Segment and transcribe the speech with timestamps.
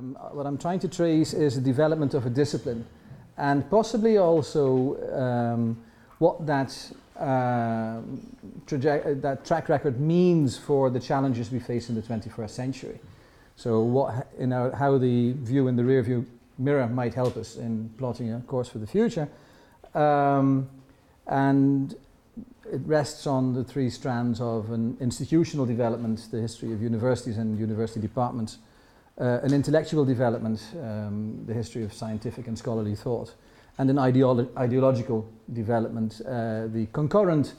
[0.00, 2.86] Um, what I'm trying to trace is the development of a discipline
[3.36, 5.76] and possibly also um,
[6.18, 6.74] what that,
[7.18, 8.00] uh,
[8.66, 12.98] that track record means for the challenges we face in the 21st century.
[13.56, 14.26] So what,
[14.74, 16.24] how the view in the rearview
[16.56, 19.28] mirror might help us in plotting a course for the future.
[19.94, 20.70] Um,
[21.26, 21.94] and
[22.72, 27.58] it rests on the three strands of an institutional development, the history of universities and
[27.58, 28.56] university departments,
[29.20, 33.34] uh, an intellectual development, um, the history of scientific and scholarly thought,
[33.78, 37.54] and an ideolo ideological development, uh, the concurrent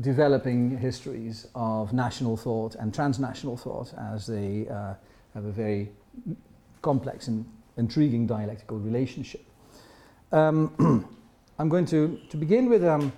[0.00, 4.94] developing histories of national thought and transnational thought as they uh,
[5.34, 5.90] have a very
[6.80, 7.44] complex and
[7.76, 9.44] intriguing dialectical relationship.
[10.32, 11.08] Um,
[11.58, 13.12] I'm going to, to begin with um,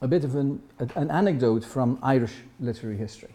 [0.00, 0.62] a bit of an,
[0.96, 3.34] an anecdote from Irish literary history.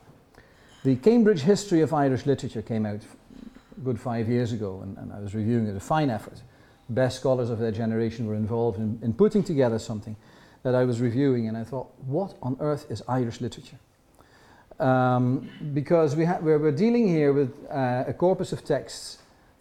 [0.83, 3.01] The Cambridge History of Irish Literature came out
[3.83, 6.41] good five years ago, and, and I was reviewing it, a fine effort.
[6.89, 10.15] Best scholars of their generation were involved in, in putting together something
[10.63, 13.77] that I was reviewing, and I thought, what on earth is Irish literature?
[14.79, 19.19] Um, because we we're, we're, dealing here with uh, a corpus of texts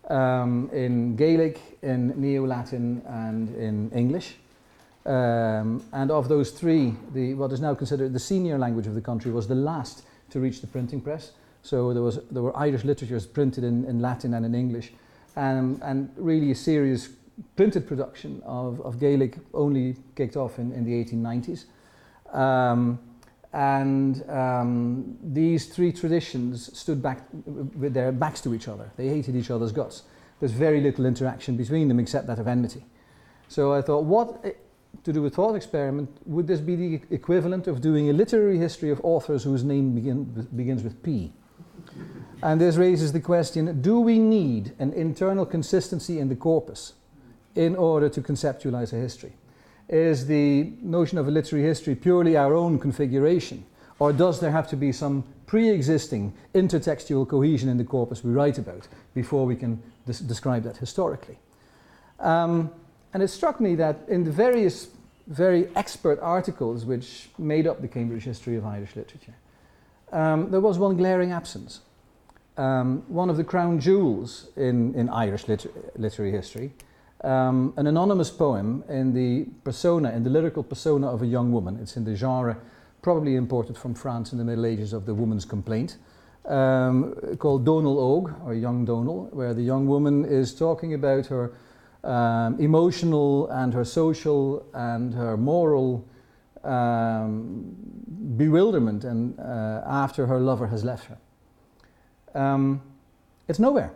[0.08, 4.36] um, in Gaelic, in Neo Latin, and in English.
[5.06, 9.00] Um, and of those three, the, what is now considered the senior language of the
[9.00, 11.32] country was the last to reach the printing press.
[11.64, 14.92] So there, was, there were Irish literatures printed in, in Latin and in English,
[15.34, 17.08] um, and really a serious
[17.56, 21.64] printed production of, of Gaelic only kicked off in, in the 1890s.
[22.36, 22.98] Um,
[23.54, 28.90] and um, these three traditions stood back with their backs to each other.
[28.98, 30.02] They hated each other's guts.
[30.40, 32.84] There's very little interaction between them except that of enmity.
[33.48, 34.44] So I thought, what
[35.02, 38.90] to do with thought experiment, would this be the equivalent of doing a literary history
[38.90, 41.32] of authors whose name begin, begins with P?
[42.42, 46.92] And this raises the question do we need an internal consistency in the corpus
[47.54, 49.32] in order to conceptualize a history?
[49.88, 53.64] Is the notion of a literary history purely our own configuration?
[53.98, 58.32] Or does there have to be some pre existing intertextual cohesion in the corpus we
[58.32, 61.38] write about before we can des describe that historically?
[62.18, 62.70] Um,
[63.12, 64.88] and it struck me that in the various
[65.26, 69.34] very expert articles which made up the Cambridge History of Irish Literature,
[70.14, 71.80] um, there was one glaring absence.
[72.56, 76.72] Um, one of the crown jewels in, in Irish liter literary history
[77.24, 81.78] um, an anonymous poem in the persona, in the lyrical persona of a young woman.
[81.80, 82.56] It's in the genre
[83.02, 85.96] probably imported from France in the Middle Ages of the woman's complaint,
[86.46, 91.52] um, called Donal Og, or Young Donal, where the young woman is talking about her
[92.02, 96.06] um, emotional and her social and her moral
[96.64, 97.76] um,
[98.36, 101.18] bewilderment and uh, after her lover has left her.
[102.34, 102.82] Um,
[103.48, 103.92] it's nowhere.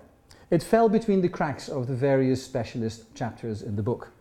[0.50, 4.12] It fell between the cracks of the various specialist chapters in the book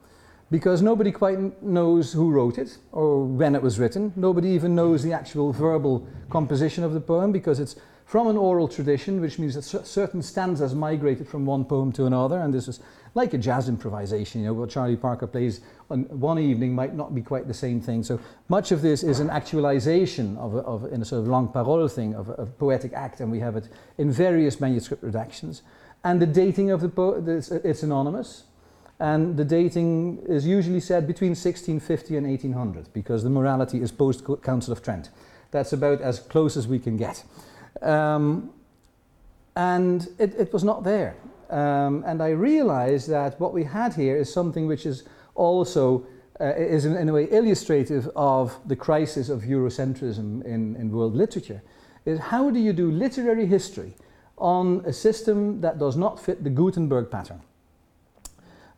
[0.50, 4.14] because nobody quite knows who wrote it or when it was written.
[4.16, 7.76] Nobody even knows the actual verbal composition of the poem because it's
[8.06, 12.40] from an oral tradition, which means that certain stanzas migrated from one poem to another,
[12.40, 12.80] and this is
[13.18, 14.42] like a jazz improvisation.
[14.42, 17.82] You know, what Charlie Parker plays on one evening might not be quite the same
[17.82, 18.04] thing.
[18.04, 21.50] So much of this is an actualization of, a, of in a sort of langue
[21.50, 23.68] parole thing, of a, of poetic act, and we have it
[23.98, 25.62] in various manuscript redactions.
[26.04, 28.44] And the dating of the poem, it's anonymous.
[29.00, 34.24] And the dating is usually said between 1650 and 1800 because the morality is post
[34.44, 35.10] Council of Trent.
[35.52, 37.24] That's about as close as we can get.
[37.82, 38.52] Um,
[39.56, 41.16] and it, it, was not there.
[41.50, 45.04] Um, and I realized that what we had here is something which is
[45.36, 46.06] also
[46.40, 51.16] uh, is in, in, a way illustrative of the crisis of Eurocentrism in, in world
[51.16, 51.64] literature.
[52.06, 53.96] Is how do you do literary history
[54.38, 57.42] on a system that does not fit the Gutenberg pattern.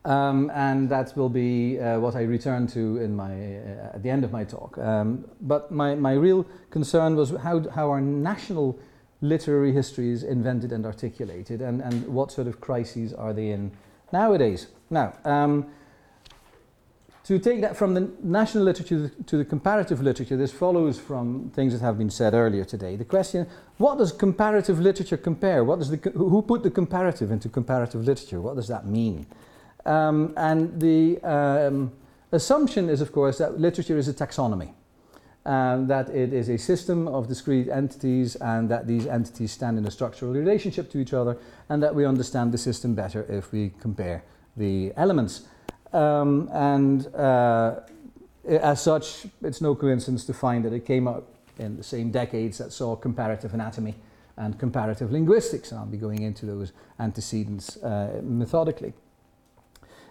[0.06, 4.08] Um, and that will be uh, what I return to in my, uh, at the
[4.08, 4.78] end of my talk.
[4.78, 8.78] Um, but my, my real concern was how, how our national
[9.20, 13.70] literary history is invented and articulated, and, and what sort of crises are they in
[14.12, 14.68] nowadays.
[14.88, 15.66] Now, um,
[17.24, 21.72] to take that from the national literature to the comparative literature, this follows from things
[21.72, 22.96] that have been said earlier today.
[22.96, 23.46] The question,
[23.76, 25.62] what does comparative literature compare?
[25.62, 28.40] What does the, who put the comparative into comparative literature?
[28.40, 29.26] What does that mean?
[29.86, 31.92] Um, and the um,
[32.32, 34.72] assumption is, of course, that literature is a taxonomy,
[35.50, 39.84] um, that it is a system of discrete entities, and that these entities stand in
[39.84, 41.36] a structural relationship to each other,
[41.68, 44.22] and that we understand the system better if we compare
[44.56, 45.42] the elements.
[45.92, 47.80] Um, and uh,
[48.46, 51.26] as such, it's no coincidence to find that it came out
[51.58, 53.96] in the same decades that saw comparative anatomy
[54.36, 58.92] and comparative linguistics, and I'll be going into those antecedents uh, methodically.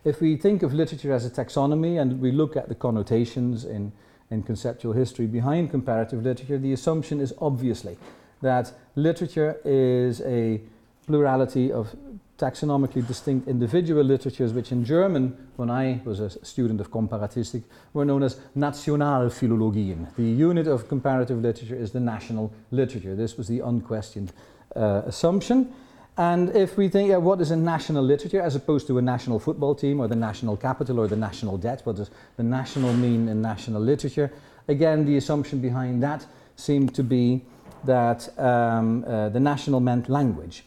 [0.03, 3.93] If we think of literature as a taxonomy and we look at the connotations in,
[4.31, 7.97] in conceptual history behind comparative literature, the assumption is obviously
[8.41, 10.61] that literature is a
[11.05, 11.95] plurality of
[12.37, 18.05] taxonomically distinct individual literatures, which in German, when I was a student of comparatistic, were
[18.05, 20.15] known as Nationalphilologien.
[20.15, 23.15] The unit of comparative literature is the national literature.
[23.15, 24.31] This was the unquestioned
[24.75, 25.73] uh, assumption.
[26.19, 29.39] And if we think uh, what is a national literature as opposed to a national
[29.39, 33.29] football team or the national capital or the national debt, what does the national mean
[33.29, 34.29] in national literature?
[34.67, 36.25] Again, the assumption behind that
[36.57, 37.45] seemed to be
[37.85, 40.65] that um, uh, the national meant language.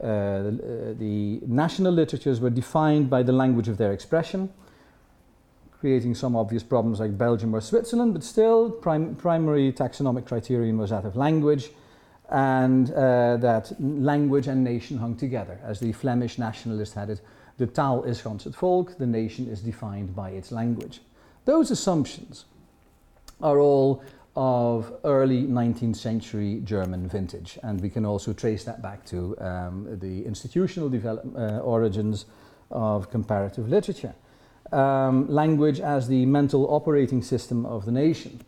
[0.00, 4.48] Uh, the, uh, the, national literatures were defined by the language of their expression,
[5.80, 10.90] creating some obvious problems like Belgium or Switzerland, but still, prim primary taxonomic criterion was
[10.90, 11.70] that of language,
[12.32, 15.60] and uh, that language and nation hung together.
[15.62, 17.20] As the Flemish nationalist had it,
[17.58, 21.00] the taal is gans het volk, the nation is defined by its language.
[21.44, 22.46] Those assumptions
[23.42, 24.02] are all
[24.34, 27.58] of early 19th century German vintage.
[27.62, 32.24] And we can also trace that back to um, the institutional uh, origins
[32.70, 34.14] of comparative literature.
[34.72, 38.40] Um, language as the mental operating system of the nation.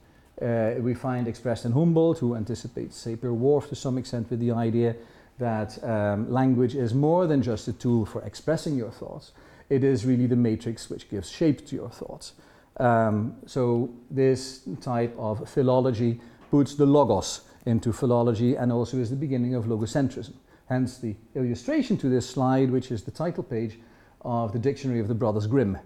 [0.44, 4.94] Uh, we find expressed in Humboldt, who anticipates Sapir-Whorf to some extent with the idea
[5.38, 9.32] that um, language is more than just a tool for expressing your thoughts.
[9.70, 12.34] It is really the matrix which gives shape to your thoughts.
[12.76, 16.20] Um, so this type of philology
[16.50, 20.34] puts the logos into philology and also is the beginning of logocentrism.
[20.68, 23.78] Hence the illustration to this slide, which is the title page
[24.22, 25.78] of the Dictionary of the Brothers Grimm,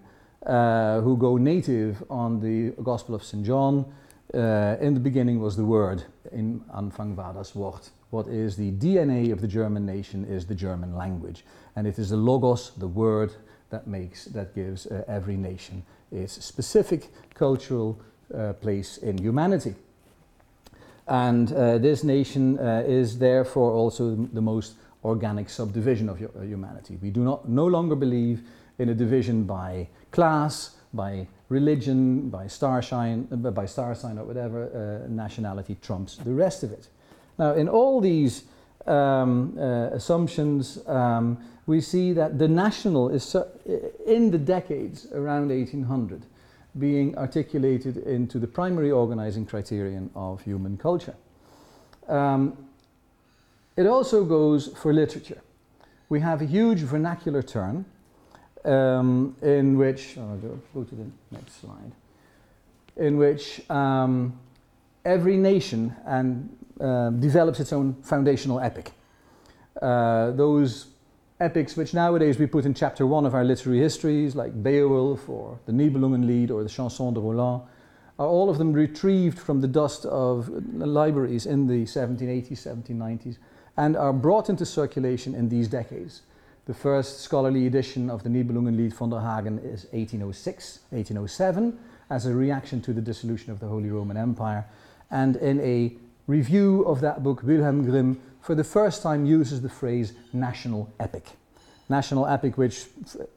[0.47, 3.45] uh, who go native on the Gospel of St.
[3.45, 3.85] John.
[4.35, 7.91] Uh, in the beginning was the word, in Anfang war das Wort.
[8.11, 11.45] What is the DNA of the German nation is the German language.
[11.77, 13.33] And it is the logos, the word,
[13.71, 17.99] that makes, that gives uh, every nation its specific cultural
[18.35, 19.75] uh, place in humanity.
[21.07, 26.99] And this nation is therefore also the most organic subdivision of humanity.
[27.01, 28.43] We do not no longer believe
[28.79, 34.25] in a division by class, by religion, by star sign, uh, by star sign or
[34.25, 36.89] whatever nationality trumps the rest of it.
[37.39, 38.45] Now, in all these
[38.87, 43.47] um, assumptions, um, we see that the national is so,
[44.07, 46.23] in the decades around 1800
[46.79, 51.15] being articulated into the primary organizing criterion of human culture.
[52.09, 52.57] Um,
[53.77, 55.41] it also goes for literature.
[56.09, 57.85] We have a huge vernacular turn
[58.69, 61.93] um, in which, oh, go, to the next slide,
[62.97, 64.39] in which um,
[65.05, 66.49] every nation and,
[66.81, 68.93] uh, develops its own foundational epic.
[69.81, 70.89] Uh, those
[71.41, 75.59] epics which nowadays we put in chapter one of our literary histories, like Beowulf or
[75.67, 77.63] the Nibelungenlied or the Chanson de Roland,
[78.19, 83.39] are all of them retrieved from the dust of libraries in the 1780s, 1790s,
[83.77, 86.23] and are brought into circulation in these decades.
[86.69, 91.79] The first scholarly edition of the Nibelungenlied von der Hagen is 1806, 1807,
[92.11, 94.67] as a reaction to the dissolution of the Holy Roman Empire.
[95.11, 95.95] And in a
[96.27, 101.25] review of that book, Wilhelm Grimm for the first time uses the phrase national epic.
[101.89, 102.85] National epic, which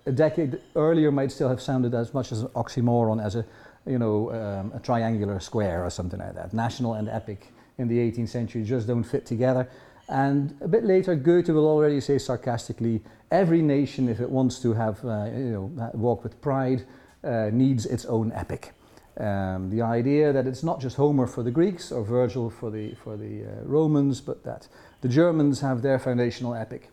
[0.05, 3.45] a decade earlier might still have sounded as much as an oxymoron as a,
[3.85, 6.53] you know, um, a triangular square or something like that.
[6.53, 7.47] National and epic
[7.77, 9.69] in the 18th century just don't fit together.
[10.11, 13.01] And a bit later, Goethe will already say sarcastically,
[13.31, 16.85] every nation, if it wants to have, uh, you know, walk with pride,
[17.23, 18.73] uh, needs its own epic.
[19.17, 22.93] Um, the idea that it's not just Homer for the Greeks or Virgil for the,
[22.95, 24.67] for the uh, Romans, but that
[24.99, 26.89] the Germans have their foundational epic.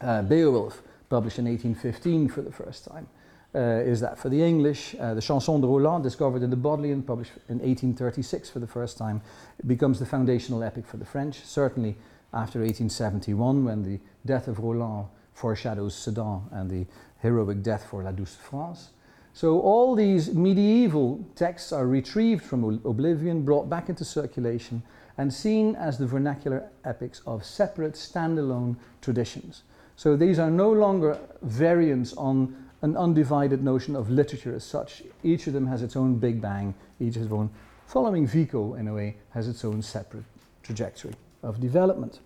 [0.00, 3.06] Uh, Beowulf, published in 1815 for the first time.
[3.54, 4.96] Uh, is that for the English?
[4.98, 8.98] Uh, the Chanson de Roland, discovered in the Bodleian, published in 1836 for the first
[8.98, 9.22] time,
[9.64, 11.94] becomes the foundational epic for the French, certainly
[12.34, 16.86] after 1871 when the death of Roland foreshadows Sedan and the
[17.20, 18.90] heroic death for La Douce France.
[19.32, 24.82] So all these medieval texts are retrieved from oblivion, brought back into circulation,
[25.16, 29.62] and seen as the vernacular epics of separate standalone traditions.
[29.96, 35.02] So these are no longer variants on an undivided notion of literature as such.
[35.22, 37.50] Each of them has its own Big Bang, each has its own,
[37.86, 40.24] following Vico in a way, has its own separate
[40.62, 42.20] trajectory of development.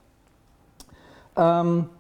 [1.37, 1.91] Um,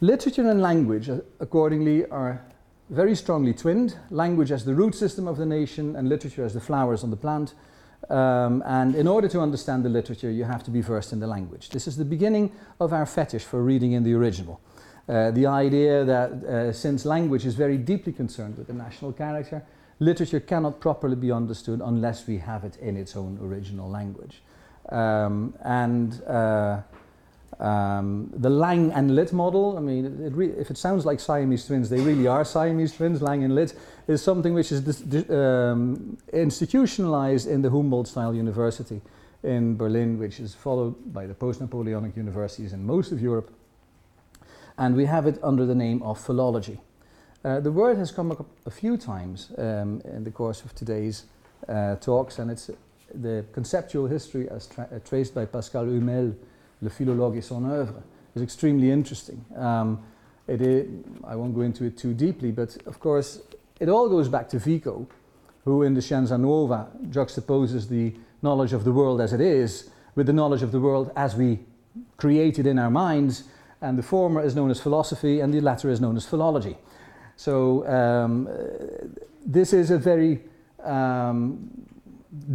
[0.00, 2.44] literature and language, uh, accordingly, are
[2.90, 6.60] very strongly twinned, language as the root system of the nation and literature as the
[6.60, 7.54] flowers on the plant.
[8.08, 11.26] Um, and in order to understand the literature, you have to be versed in the
[11.26, 11.68] language.
[11.68, 14.60] This is the beginning of our fetish for reading in the original.
[15.08, 19.62] Uh, the idea that uh, since language is very deeply concerned with the national character,
[19.98, 24.42] literature cannot properly be understood unless we have it in its own original language.
[24.88, 26.80] Um, and uh,
[27.60, 31.90] um, the Lang and Lit model, I mean, it if it sounds like Siamese twins,
[31.90, 33.20] they really are Siamese twins.
[33.20, 33.74] Lang and Lit
[34.08, 34.80] is something which is
[35.30, 39.00] um, institutionalized in the Humboldt style university
[39.42, 43.52] in Berlin, which is followed by the post Napoleonic universities in most of Europe.
[44.78, 46.80] And we have it under the name of philology.
[47.44, 51.24] Uh, the word has come up a few times um, in the course of today's
[51.68, 52.70] uh, talks, and it's
[53.14, 56.34] the conceptual history as tra uh, traced by Pascal Hummel
[56.82, 58.02] Le Philologue et son œuvre,
[58.34, 59.44] is extremely interesting.
[59.56, 60.02] Um,
[60.46, 60.88] it is,
[61.24, 63.40] I won't go into it too deeply, but of course,
[63.78, 65.06] it all goes back to Vico,
[65.64, 70.26] who in the Scienza Nuova juxtaposes the knowledge of the world as it is with
[70.26, 71.58] the knowledge of the world as we
[72.16, 73.44] create it in our minds,
[73.80, 76.76] and the former is known as philosophy and the latter is known as philology.
[77.36, 78.48] So um,
[79.44, 80.42] this is a very
[80.84, 81.70] um,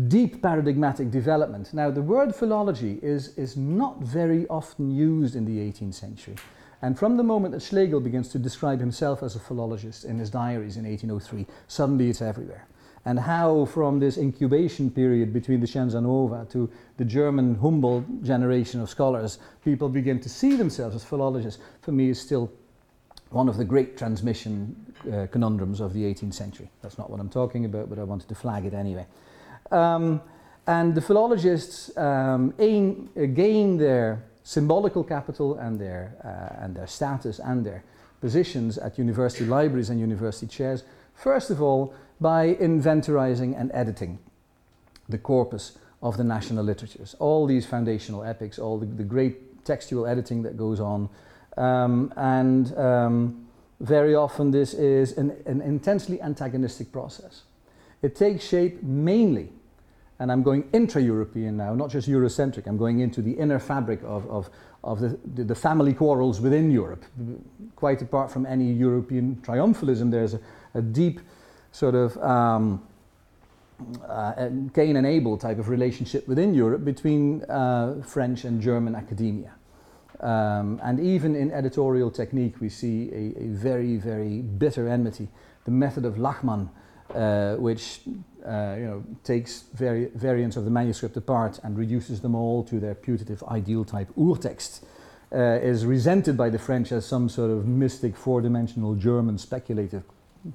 [0.08, 1.74] deep paradigmatic development.
[1.74, 6.36] Now, the word philology is, is not very often used in the 18th century.
[6.82, 10.29] And from the moment that Schlegel begins to describe himself as a philologist in his
[10.29, 12.67] diaries in 1803, suddenly it's everywhere.
[13.05, 18.82] And how, from this incubation period between the Scienza Nuova to the German Humboldt generation
[18.82, 22.51] of scholars, people begin to see themselves as philologists, for me is still
[23.29, 24.75] one of the great transmission
[25.12, 26.70] uh, conundrums of the 18th century.
[26.82, 29.05] That's not what I'm talking about, but I wanted to flag it anyway.
[29.72, 30.22] Um,
[30.67, 36.88] and the philologists um, aim, uh, gain their symbolical capital and their, uh, and their
[36.88, 37.84] status and their
[38.22, 44.17] positions at university libraries and university chairs, first of all, by inventorizing and editing
[45.10, 47.15] the corpus of the national literatures.
[47.19, 51.10] All these foundational epics, all the, the great textual editing that goes on.
[51.57, 53.48] Um, and um,
[53.79, 57.43] very often this is an, an intensely antagonistic process.
[58.05, 59.50] It takes shape mainly
[60.19, 62.67] and I'm going intra-European now, not just Eurocentric.
[62.67, 64.50] I'm going into the inner fabric of, of,
[64.83, 67.03] of the, the, the, family quarrels within Europe.
[67.75, 70.39] Quite apart from any European triumphalism, there's a,
[70.75, 71.19] a deep
[71.71, 72.88] sort of um,
[74.07, 79.51] uh, Cain and Abel type of relationship within Europe between uh, French and German academia.
[80.19, 85.27] Um, and even in editorial technique, we see a, a very, very bitter enmity.
[85.65, 86.69] The method of Lachmann,
[87.13, 88.01] uh, which
[88.45, 92.79] uh, you know, takes vari variants of the manuscript apart and reduces them all to
[92.79, 94.83] their putative ideal type urtext,
[95.31, 100.03] uh, is resented by the French as some sort of mystic four-dimensional German speculative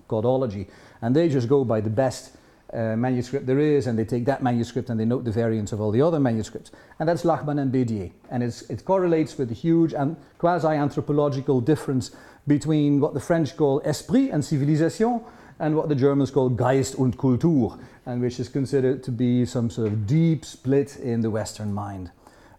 [0.09, 0.69] godology.
[1.02, 2.37] And they just go by the best
[2.73, 5.80] uh, manuscript there is, and they take that manuscript and they note the variants of
[5.80, 6.71] all the other manuscripts.
[6.99, 8.12] And that's Lachmann and Bédier.
[8.30, 12.12] And it correlates with the huge and quasi-anthropological difference
[12.47, 15.21] between what the French call esprit and civilisation,
[15.61, 19.71] and what the Germans call Geist und Kultur, and which is considered to be some
[19.71, 22.11] sort of deep split in the Western mind.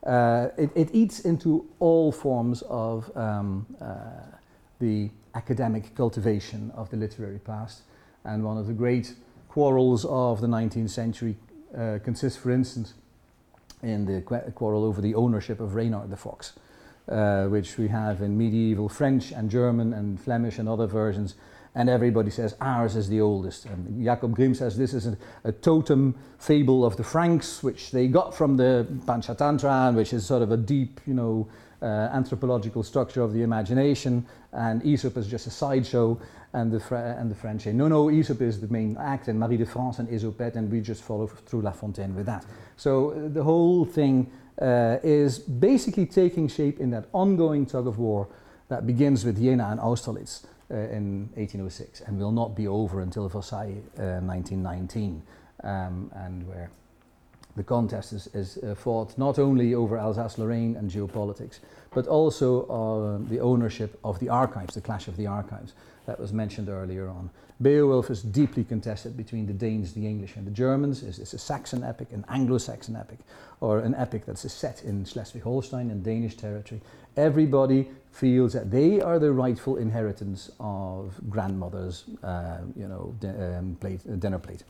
[0.05, 3.96] Uh, it, it, eats into all forms of um, uh,
[4.79, 7.81] the academic cultivation of the literary past,
[8.24, 9.13] and one of the great
[9.50, 11.36] quarrels of the 19th century
[11.77, 12.93] uh, consists, for instance,
[13.84, 14.22] in the
[14.53, 16.53] quarrel over the ownership of Reynard the Fox,
[17.10, 21.36] uh, which we have in medieval French and German and Flemish and other versions
[21.75, 23.65] and everybody says ours is the oldest.
[23.65, 28.07] And Jacob Grimm says this is a, a, totem fable of the Franks, which they
[28.07, 31.47] got from the Panchatantra, which is sort of a deep, you know,
[31.81, 36.19] uh, anthropological structure of the imagination, and Aesop is just a sideshow,
[36.53, 39.57] and the, and the French say, no, no, Aesop is the main act, and Marie
[39.57, 42.45] de France and Ysopet, and we just follow through La Fontaine with that.
[42.75, 44.29] So uh, the whole thing
[44.61, 48.27] uh, is basically taking shape in that ongoing tug of war
[48.67, 53.27] that begins with Jena and Austerlitz uh, in 1806 and will not be over until
[53.27, 55.21] Versailles uh, 1919,
[55.63, 56.71] um, and where
[57.55, 61.60] the contest is, is uh, fought not only over Alsace-Lorraine and geopolitics,
[61.93, 65.74] but also uh, the ownership of the archives, the clash of the archives
[66.05, 67.29] that was mentioned earlier on.
[67.62, 71.03] Beowulf is deeply contested between the Danes, the English, and the Germans.
[71.03, 73.20] Is this a Saxon epic, an Anglo-Saxon epic,
[73.60, 76.81] or an epic that's set in Schleswig-Holstein and Danish territory?
[77.17, 84.01] Everybody feels that they are the rightful inheritance of grandmother's, uh, you know, um, plate,
[84.12, 84.63] uh, dinner plate.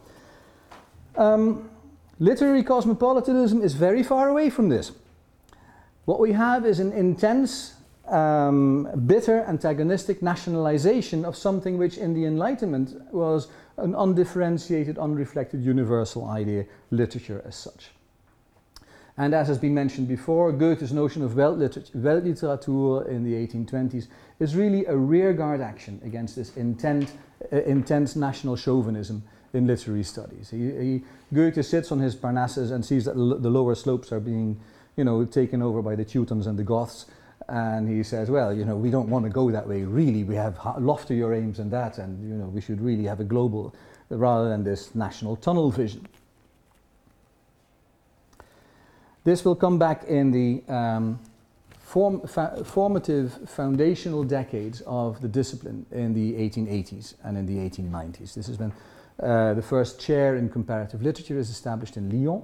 [1.15, 1.69] Um,
[2.21, 4.91] literary cosmopolitanism is very far away from this.
[6.05, 7.73] What we have is an intense
[8.07, 13.47] um, bitter, antagonistic nationalization of something which in the Enlightenment was
[13.77, 17.89] an undifferentiated, unreflected universal idea, literature as such.
[19.17, 24.07] And as has been mentioned before, Goethe's notion of Weltliteratur in the 1820s
[24.39, 27.13] is really a rearguard action against this intent,
[27.51, 30.49] uh, intense national chauvinism in literary studies.
[30.49, 31.03] He, he,
[31.33, 34.59] Goethe sits on his Parnassus and sees that the lower slopes are being
[34.95, 37.05] you know, taken over by the Teutons and the Goths.
[37.47, 39.83] And he says, well, you know, we don't want to go that way.
[39.83, 43.23] Really, we have loftier aims than that, and you know, we should really have a
[43.23, 43.75] global
[44.09, 46.07] rather than this national tunnel vision.
[49.23, 51.19] This will come back in the um,
[51.79, 58.33] form, formative foundational decades of the discipline in the 1880s and in the 1890s.
[58.33, 58.73] This has been
[59.21, 62.43] uh, the first chair in comparative literature is established in Lyon.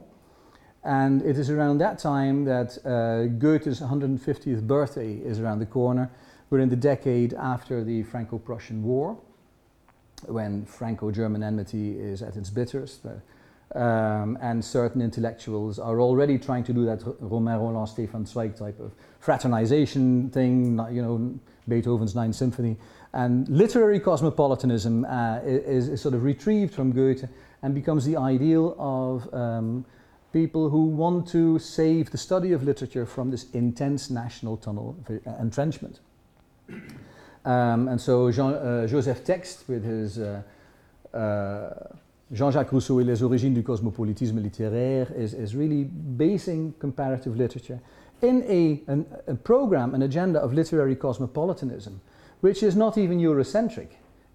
[0.84, 6.10] And it is around that time that uh, Goethe's 150th birthday is around the corner.
[6.50, 9.18] We're in the decade after the Franco Prussian War,
[10.28, 13.06] when Franco German enmity is at its bitterst.
[13.06, 18.56] Uh, um, and certain intellectuals are already trying to do that Romain Rolland, Stefan Zweig
[18.56, 22.78] type of fraternization thing, you know, Beethoven's Ninth Symphony.
[23.18, 27.28] And literary cosmopolitanism uh, is, is, sort of retrieved from Goethe
[27.64, 29.84] and becomes the ideal of um,
[30.32, 34.96] people who want to save the study of literature from this intense national tunnel
[35.40, 36.00] entrenchment.
[37.44, 40.44] Um, and so Jean, uh, Joseph Texte, with his uh,
[41.12, 41.70] uh,
[42.32, 47.80] Jean-Jacques Rousseau et les origines du cosmopolitisme littéraire, is, is really basing comparative literature
[48.22, 52.00] in a, an, a program, an agenda of literary cosmopolitanism,
[52.42, 53.90] which is not even Eurocentric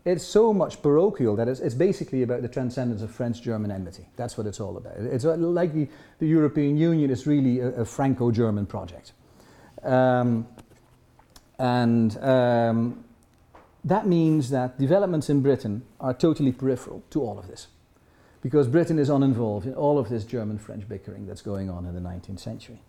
[0.05, 4.09] it's so much parochial that it's, it's, basically about the transcendence of French-German enmity.
[4.17, 4.95] That's what it's all about.
[4.97, 9.13] It's like the, the European Union is really a, a Franco-German project.
[9.83, 10.47] Um,
[11.59, 13.05] and um,
[13.85, 17.69] that means that developments in Britain are totally peripheral to all of this.
[18.43, 22.01] Because Britain is uninvolved in all of this German-French bickering that's going on in the
[22.01, 22.81] 19th century.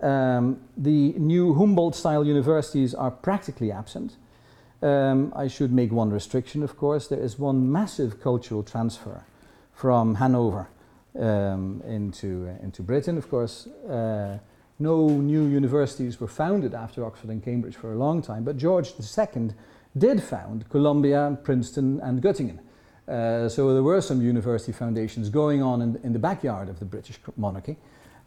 [0.00, 4.16] Um, the new Humboldt-style universities are practically absent
[4.82, 7.08] um, I should make one restriction, of course.
[7.08, 9.24] There is one massive cultural transfer
[9.72, 10.68] from Hanover
[11.18, 13.18] um, into, uh, into Britain.
[13.18, 14.38] Of course, uh,
[14.78, 18.92] no new universities were founded after Oxford and Cambridge for a long time, but George
[18.98, 19.50] II
[19.96, 22.58] did found Columbia, Princeton, and Göttingen.
[23.08, 26.84] Uh, so there were some university foundations going on in, in the backyard of the
[26.84, 27.76] British monarchy.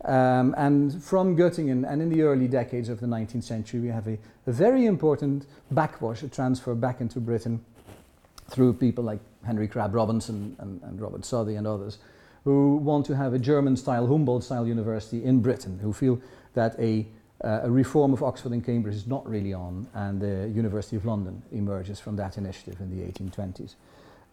[0.04, 4.08] Um, and from Göttingen and in the early decades of the 19th century, we have
[4.08, 7.64] a, a, very important backwash, a transfer back into Britain
[8.50, 12.00] through people like Henry Crabb Robinson and, and Robert Southey and others
[12.44, 16.20] who want to have a German style, Humboldt style university in Britain, who feel
[16.54, 17.06] that a,
[17.44, 21.06] uh, a reform of Oxford and Cambridge is not really on, and the University of
[21.06, 23.76] London emerges from that initiative in the 1820s.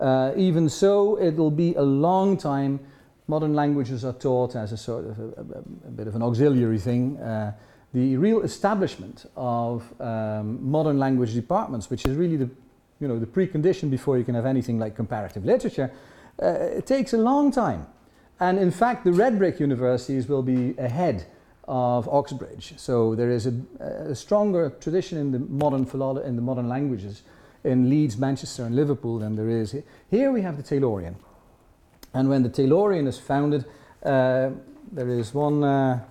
[0.01, 2.81] Uh, even so, it'll be a long time
[3.29, 6.79] modern languages are taught as a sort of a, a, a bit of an auxiliary
[6.79, 7.19] thing.
[7.19, 7.53] Uh,
[7.95, 12.51] the real establishment of um, modern language departments, which is really the,
[13.01, 15.91] you know, the precondition before you can have anything like comparative literature,
[16.43, 17.87] uh, it takes a long time.
[18.41, 21.27] And in fact, the red brick universities will be ahead
[21.67, 22.75] of Oxbridge.
[22.77, 27.23] So there is a, a stronger tradition in the modern philolo- in the modern languages
[27.65, 29.75] in Leeds, Manchester, and Liverpool than there is
[30.11, 30.33] here.
[30.33, 31.17] We have the Taylorian.
[32.15, 33.65] And when the Taylorian is founded,
[34.03, 34.51] uh,
[34.93, 36.05] there is one uh,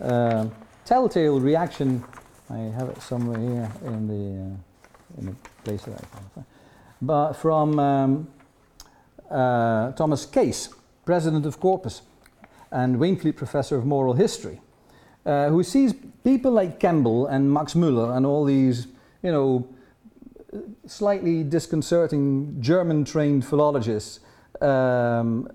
[0.00, 0.46] uh,
[0.84, 2.04] telltale reaction.
[2.50, 6.46] I have it somewhere here in the uh, in the place that I can find.
[7.00, 8.28] But from um,
[9.30, 10.68] uh, Thomas Case,
[11.04, 12.02] president of Corpus,
[12.70, 14.60] and Waynflete professor of moral history,
[15.24, 18.86] who sees people like Kemble and Max Müller and all these,
[19.22, 19.68] you know,
[20.86, 24.20] slightly disconcerting German-trained philologists
[24.60, 25.50] um,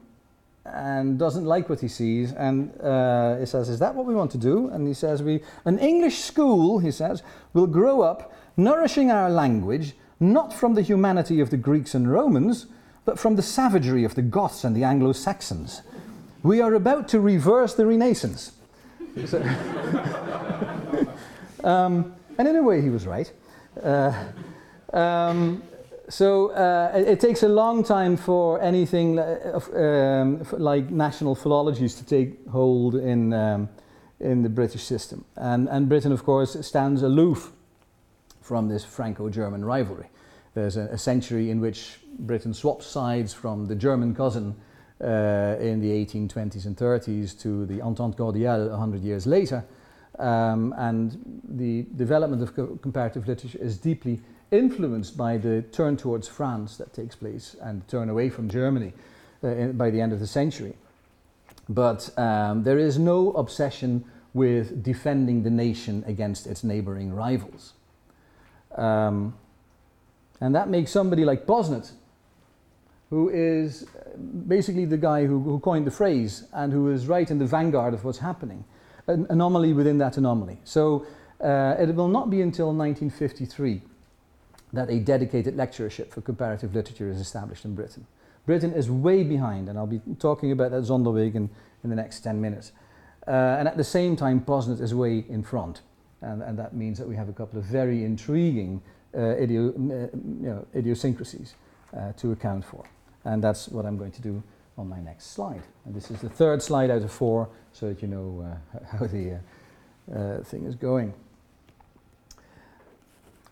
[0.66, 2.34] and doesn't like what he sees.
[2.34, 4.70] And uh, he says, Is that what we want to do?
[4.70, 9.94] And he says, we, An English school, he says, will grow up nourishing our language
[10.20, 12.66] not from the humanity of the Greeks and Romans,
[13.06, 15.82] but from the savagery of the Goths and the Anglo Saxons.
[16.44, 18.54] We are about to reverse the Renaissance.
[21.64, 23.32] um, and in a way, he was right.
[23.82, 24.14] Uh,
[24.94, 25.64] um,
[26.10, 32.48] so uh, it, takes a long time for anything um, like national philologies to take
[32.48, 33.70] hold in, um,
[34.20, 35.26] in the British system.
[35.36, 37.52] And, and Britain, of course, stands aloof
[38.42, 40.08] from this Franco-German rivalry.
[40.54, 44.56] There's a, a, century in which Britain swaps sides from the German cousin
[45.02, 49.66] uh, in the 1820s and 30s to the Entente Cordiale 100 years later.
[50.18, 56.28] Um, and the development of co comparative literature is deeply influenced by the turn towards
[56.28, 58.94] France that takes place and turn away from Germany
[59.44, 60.76] uh, in, by the end of the century.
[61.70, 67.74] But um, there is no obsession with defending the nation against its neighboring rivals.
[68.76, 69.34] Um,
[70.40, 71.92] and that makes somebody like Posnett,
[73.10, 73.88] who is
[74.48, 77.94] basically the guy who, who, coined the phrase and who is right in the vanguard
[77.94, 78.64] of what's happening,
[79.08, 80.60] an anomaly within that anomaly.
[80.64, 81.06] So
[81.42, 83.82] uh, it will not be until 1953
[84.74, 88.06] that a dedicated lectureship for comparative literature is established in Britain.
[88.46, 91.50] Britain is way behind, and I'll be talking about that Sonderweg in,
[91.84, 92.72] in the next 10 minutes.
[93.28, 95.82] Uh, and at the same time, Posnett is way in front.
[96.22, 98.82] And, and that means that we have a couple of very intriguing
[99.14, 101.56] uh, idio, uh, you know, idiosyncrasies
[101.96, 102.86] uh, to account for.
[103.26, 104.42] And that's what I'm going to do
[104.78, 105.64] on my next slide.
[105.86, 109.08] And this is the third slide out of four, so that you know uh, how
[109.08, 109.40] the
[110.14, 111.14] uh, thing is going.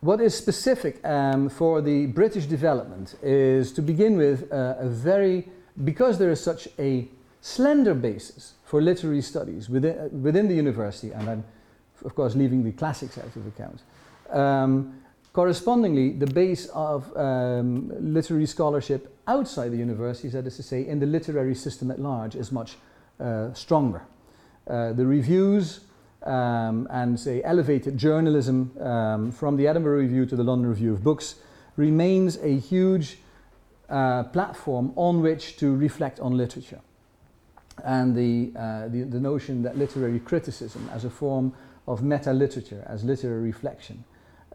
[0.06, 5.50] What is specific um, for the British development is to begin with uh, a very,
[5.84, 7.08] because there is such a
[7.42, 11.44] slender basis for literary studies within, uh, within the university, and I'm
[12.04, 13.82] of course leaving the classics out of account.
[14.30, 15.02] Um,
[15.34, 21.00] correspondingly, the base of um, literary scholarship outside the universities, that is to say, in
[21.00, 22.76] the literary system at large, is much
[23.20, 24.04] uh, stronger.
[24.68, 25.80] Uh, the reviews
[26.26, 31.04] um, and say elevated journalism um, from the Edinburgh Review to the London Review of
[31.04, 31.36] Books
[31.76, 33.18] remains a huge
[33.90, 36.82] uh, platform on which to reflect on literature.
[37.84, 41.54] And the, uh, the, the, notion that literary criticism as a form
[41.88, 44.04] of meta literature, as literary reflection,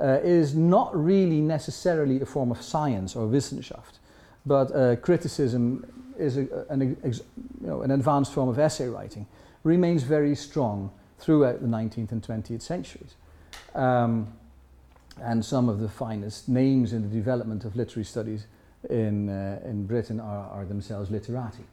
[0.00, 3.98] uh, is not really necessarily a form of science or Wissenschaft,
[4.46, 5.84] but uh, criticism
[6.18, 7.14] is a, an, you
[7.60, 9.26] know, an advanced form of essay writing,
[9.62, 13.14] remains very strong throughout the 19th and 20th centuries.
[13.74, 14.32] Um,
[15.22, 18.46] and some of the finest names in the development of literary studies
[18.88, 21.64] in, uh, in Britain are, are, themselves literati.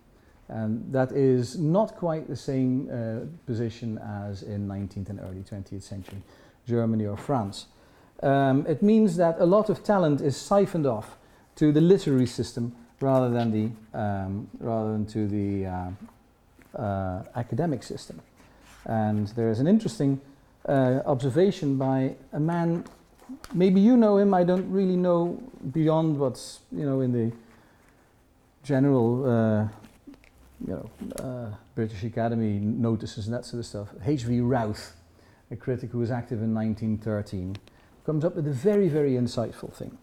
[0.50, 5.84] And that is not quite the same uh, position as in 19th and early 20th
[5.84, 6.22] century
[6.68, 7.68] Germany or France.
[8.22, 11.18] Um, it means that a lot of talent is siphoned off
[11.56, 15.90] to the literary system rather than, the, um, rather than to the uh,
[16.78, 18.20] uh academic system.
[18.88, 20.22] And there is an interesting
[20.68, 22.86] uh, observation by a man,
[23.54, 27.36] maybe you know him, I don't really know beyond what's, you know, in the
[28.64, 29.68] general, uh,
[30.66, 33.90] you know, uh, British Academy notices and that sort of stuff.
[34.06, 34.40] H.V.
[34.40, 34.96] Routh,
[35.52, 37.58] a critic who was active in 1913,
[38.06, 39.98] comes up with a very, very insightful thing.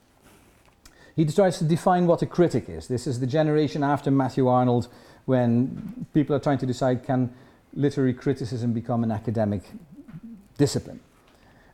[1.16, 2.88] He tries to define what a critic is.
[2.88, 4.88] This is the generation after Matthew Arnold
[5.24, 7.32] when people are trying to decide can
[7.74, 9.62] literary criticism become an academic
[10.56, 11.00] discipline.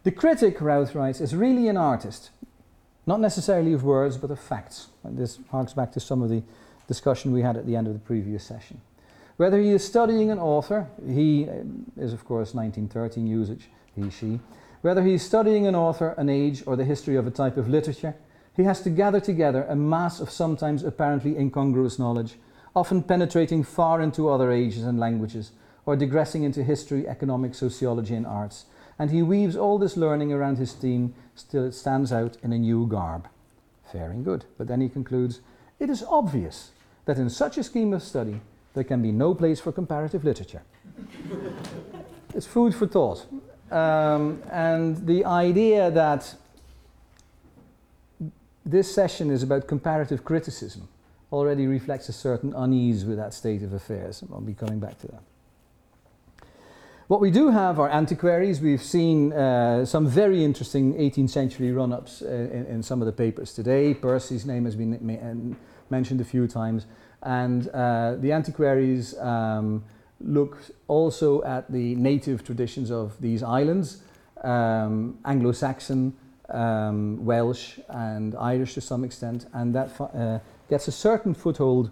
[0.02, 2.30] The critic, Routh writes, is really an artist,
[3.06, 4.88] not necessarily of words, but of facts.
[5.04, 6.42] And this harks back to some of the
[6.88, 8.80] discussion we had at the end of the previous session.
[9.36, 14.40] Whether he is studying an author, he um, is of course 1913 usage, he, she.
[14.82, 17.68] Whether he is studying an author, an age, or the history of a type of
[17.68, 18.14] literature,
[18.56, 22.34] he has to gather together a mass of sometimes apparently incongruous knowledge,
[22.74, 25.52] often penetrating far into other ages and languages,
[25.86, 28.66] or digressing into history, economics, sociology, and arts.
[28.98, 31.14] And he weaves all this learning around his theme
[31.50, 33.28] till it stands out in a new garb.
[33.90, 34.44] Fair and good.
[34.58, 35.40] But then he concludes
[35.78, 36.72] It is obvious
[37.06, 38.40] that in such a scheme of study
[38.74, 40.62] there can be no place for comparative literature.
[42.34, 43.26] it's food for thought.
[43.70, 46.34] Um, and the idea that
[48.64, 50.88] this session is about comparative criticism
[51.32, 54.22] already reflects a certain unease with that state of affairs.
[54.32, 55.22] I'll be coming back to that.
[57.10, 58.60] What we do have are antiquaries.
[58.60, 63.06] We've seen uh, some very interesting 18th century run ups uh, in, in, some of
[63.06, 63.94] the papers today.
[63.94, 65.56] Percy's name has been
[65.90, 66.86] mentioned a few times.
[67.24, 69.82] And uh, the antiquaries um,
[70.20, 74.04] look also at the native traditions of these islands
[74.44, 76.14] um, Anglo Saxon,
[76.48, 79.46] um, Welsh, and Irish to some extent.
[79.52, 81.90] And that uh, gets a certain foothold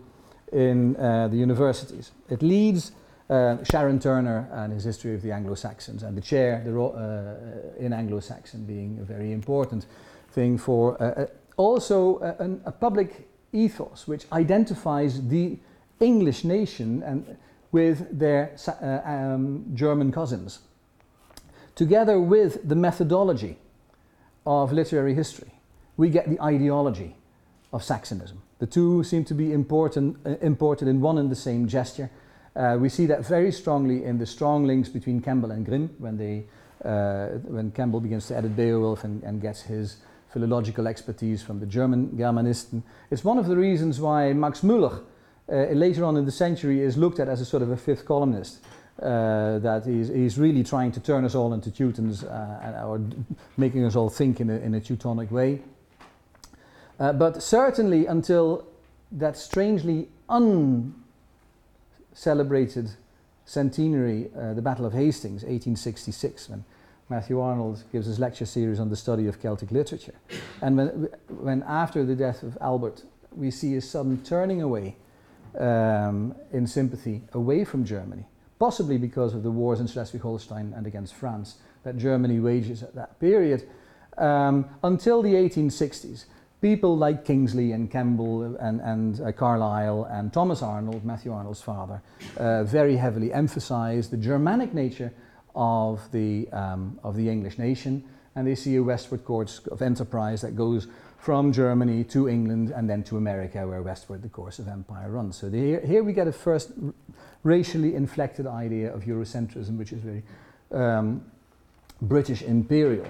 [0.52, 2.12] in uh, the universities.
[2.30, 2.92] It leads
[3.30, 7.92] uh, Sharon Turner and his history of the Anglo-Saxons and the chair the uh, in
[7.92, 9.86] Anglo-Saxon being a very important
[10.32, 15.58] thing for uh, uh also a, a, public ethos which identifies the
[15.98, 17.36] English nation and
[17.72, 20.60] with their uh, um, German cousins,
[21.74, 23.58] together with the methodology
[24.46, 25.52] of literary history,
[25.96, 27.16] we get the ideology
[27.72, 28.40] of Saxonism.
[28.58, 32.10] The two seem to be important, uh, imported in one and the same gesture,
[32.58, 36.18] uh, we see that very strongly in the strong links between Kemble and Grimm when
[36.18, 36.44] they
[36.84, 39.96] uh, when Kemble begins to edit Beowulf and, and gets his
[40.32, 42.82] philological expertise from the German Germanisten.
[43.10, 45.02] It's one of the reasons why Max Müller,
[45.50, 48.04] uh, later on in the century, is looked at as a sort of a fifth
[48.04, 48.58] columnist.
[49.00, 53.00] Uh, that he's, he's really trying to turn us all into Teutons uh, or
[53.56, 55.60] making us all think in a, in a Teutonic way.
[56.98, 58.66] Uh, but certainly until
[59.12, 60.08] that strangely
[62.18, 62.90] uncelebrated
[63.44, 66.64] centenary, uh, the Battle of Hastings, 1866, when
[67.08, 70.16] Matthew Arnold gives his lecture series on the study of Celtic literature.
[70.60, 70.88] And when,
[71.28, 73.04] when after the death of Albert,
[73.36, 74.96] we see a sudden turning away
[75.56, 78.24] um, in sympathy away from Germany,
[78.58, 83.20] possibly because of the wars in Schleswig-Holstein and against France that Germany wages at that
[83.20, 83.68] period,
[84.18, 86.24] um, until the 1860s
[86.60, 92.02] people like Kingsley and Kemble and, and uh, Carlyle and Thomas Arnold, Matthew Arnold's father,
[92.36, 95.12] uh, very heavily emphasized the Germanic nature
[95.54, 98.04] of the, um, of the English nation.
[98.34, 100.86] And they see a westward course of enterprise that goes
[101.18, 105.36] from Germany to England and then to America, where westward the course of empire runs.
[105.36, 106.70] So the, here we get a first
[107.42, 110.22] racially inflected idea of Eurocentrism, which is very
[110.70, 111.24] um,
[112.00, 113.06] British imperial.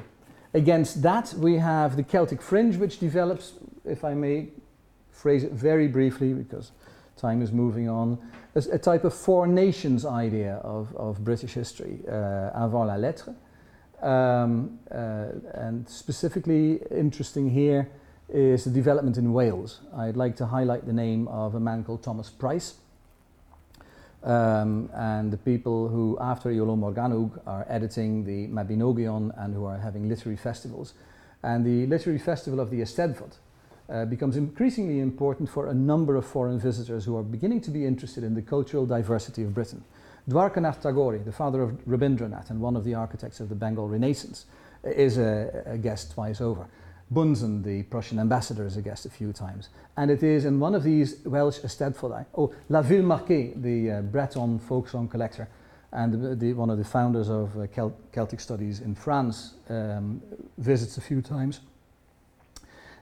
[0.54, 3.52] Against that, we have the Celtic fringe, which develops,
[3.84, 4.48] if I may
[5.10, 6.72] phrase it very briefly, because
[7.16, 8.18] time is moving on,
[8.54, 13.34] as a type of four nations idea of, of British history, uh, avant la lettre.
[14.00, 17.90] Um, uh, and specifically interesting here
[18.28, 19.80] is the development in Wales.
[19.96, 22.74] I'd like to highlight the name of a man called Thomas Price,
[24.24, 29.78] um, and the people who, after Iolo Morgannwg, are editing the Mabinogion and who are
[29.78, 30.94] having literary festivals.
[31.42, 33.36] And the literary festival of the Eisteddfod
[33.88, 37.86] uh, becomes increasingly important for a number of foreign visitors who are beginning to be
[37.86, 39.84] interested in the cultural diversity of Britain.
[40.28, 44.44] Dwarkanath Tagore, the father of Rabindranath and one of the architects of the Bengal Renaissance,
[44.84, 46.66] is a, a guest twice over.
[47.10, 49.70] Bunsen, the Prussian ambassador, is a guest a few times.
[49.96, 54.58] And it is in one of these Welsh Eisteddfodau, oh, La Villemarqué, the uh, Breton
[54.58, 55.48] folk song collector,
[55.92, 60.20] and the, the, one of the founders of uh, Celt Celtic studies in France, um,
[60.58, 61.60] visits a few times.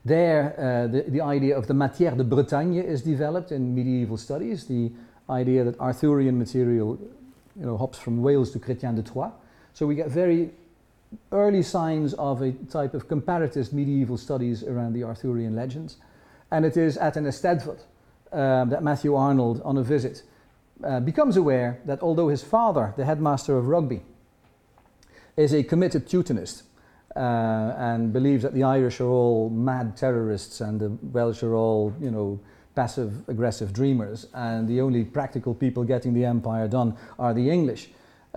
[0.04, 4.66] There, uh, the, the idea of the matière de Bretagne is developed in medieval studies,
[4.66, 4.92] the
[5.28, 6.96] idea that Arthurian material
[7.58, 9.32] you know, hops from Wales to Chrétien de Troyes.
[9.74, 10.50] So we get very
[11.32, 15.96] early signs of a type of comparatist medieval studies around the Arthurian legends.
[16.50, 17.80] And it is at an Eisteddfod
[18.32, 20.22] um, that Matthew Arnold, on a visit,
[20.84, 24.02] uh, becomes aware that although his father, the headmaster of Rugby,
[25.36, 26.62] is a committed Teutonist
[27.14, 27.18] uh,
[27.78, 32.10] and believes that the Irish are all mad terrorists and the Welsh are all, you
[32.10, 32.40] know,
[32.74, 37.88] passive aggressive dreamers, and the only practical people getting the empire done are the English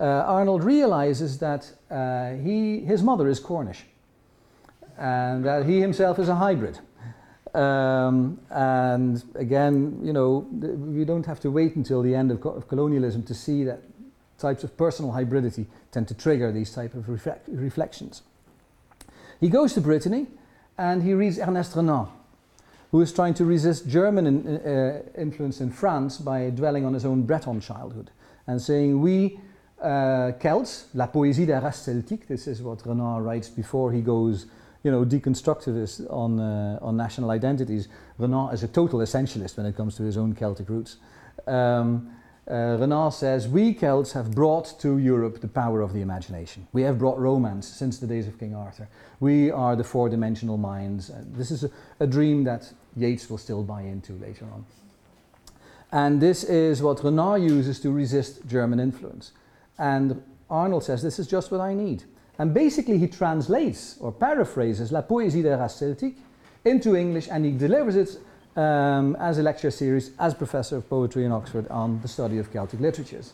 [0.04, 3.84] Arnold realizes that uh, he, his mother is Cornish
[4.98, 6.78] and that he himself is a hybrid.
[7.54, 12.50] Um, and again, you know, we don't have to wait until the end of, co
[12.50, 13.80] of, colonialism to see that
[14.38, 18.22] types of personal hybridity tend to trigger these type of reflect reflections.
[19.40, 20.28] He goes to Brittany
[20.78, 22.06] and he reads Ernest Renan,
[22.90, 27.04] who is trying to resist German in, uh, influence in France by dwelling on his
[27.04, 28.10] own Breton childhood
[28.46, 29.40] and saying, we
[29.82, 34.46] uh, Celts, La Poésie des races celtiques, this is what Renan writes before he goes,
[34.82, 37.88] you know, deconstructivist on, uh, on national identities.
[38.18, 40.96] Renan is a total essentialist when it comes to his own Celtic roots.
[41.46, 42.10] Um,
[42.50, 46.66] uh, Renan says, We Celts have brought to Europe the power of the imagination.
[46.72, 48.88] We have brought romance since the days of King Arthur.
[49.20, 51.10] We are the four dimensional minds.
[51.10, 54.64] Uh, this is a, a, dream that Yeats will still buy into later on.
[55.92, 59.32] And this is what Renan uses to resist German influence.
[59.80, 62.04] And Arnold says, This is just what I need.
[62.38, 66.20] And basically, he translates or paraphrases La Poésie des races celtiques
[66.64, 68.18] into English and he delivers it
[68.56, 72.52] um, as a lecture series as professor of poetry in Oxford on the study of
[72.52, 73.32] Celtic literatures.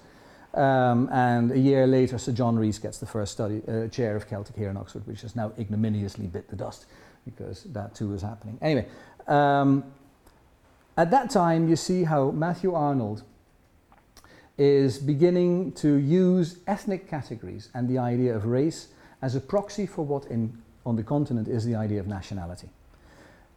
[0.55, 4.27] Um, and a year later, Sir John Rhys gets the first study, uh, chair of
[4.27, 6.87] Celtic here in Oxford, which has now ignominiously bit the dust
[7.25, 8.57] because that too is happening.
[8.63, 8.87] Anyway,
[9.27, 9.85] um,
[10.97, 13.23] at that time, you see how Matthew Arnold
[14.59, 18.89] is beginning to use ethnic categories and the idea of race
[19.23, 22.69] as a proxy for what in, on the continent is the idea of nationality.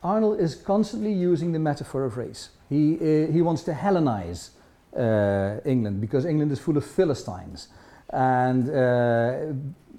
[0.03, 2.49] Arnold is constantly using the metaphor of race.
[2.69, 4.51] He, uh, he wants to Hellenize
[4.95, 7.67] uh, England because England is full of Philistines.
[8.09, 9.53] And uh,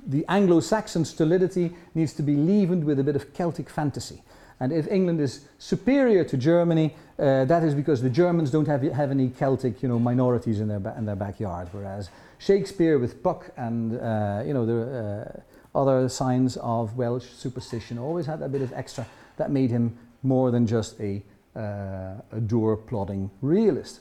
[0.07, 4.23] the Anglo Saxon stolidity needs to be leavened with a bit of Celtic fantasy.
[4.61, 8.83] And if England is superior to Germany, uh, that is because the Germans don't have,
[8.83, 13.51] have any Celtic, you know, minorities in their, in their backyard, whereas Shakespeare with Puck
[13.57, 15.42] and, uh, you know, the
[15.75, 19.96] uh, other signs of Welsh superstition always had that bit of extra that made him
[20.23, 21.23] more than just a,
[21.57, 24.01] uh, a door plodding realist.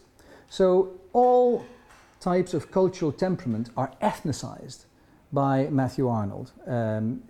[0.50, 1.66] So all
[2.20, 4.86] types of cultural temperament are ethnicized
[5.32, 6.52] by Matthew Arnold.
[6.66, 7.24] Um,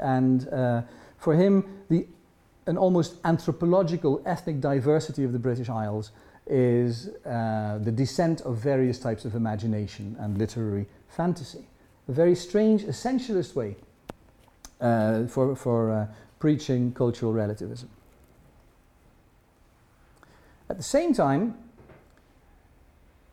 [0.00, 0.82] and uh,
[1.18, 2.06] for him, the,
[2.68, 6.12] an almost anthropological ethnic diversity of the British Isles
[6.46, 11.66] is uh, the descent of various types of imagination and literary fantasy.
[12.08, 13.76] A very strange essentialist way
[14.80, 16.06] uh, for, for uh,
[16.38, 17.88] preaching cultural relativism.
[20.70, 21.56] At the same time,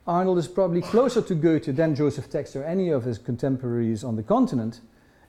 [0.08, 4.16] Arnold is probably closer to Goethe than Joseph Texte or any of his contemporaries on
[4.16, 4.80] the continent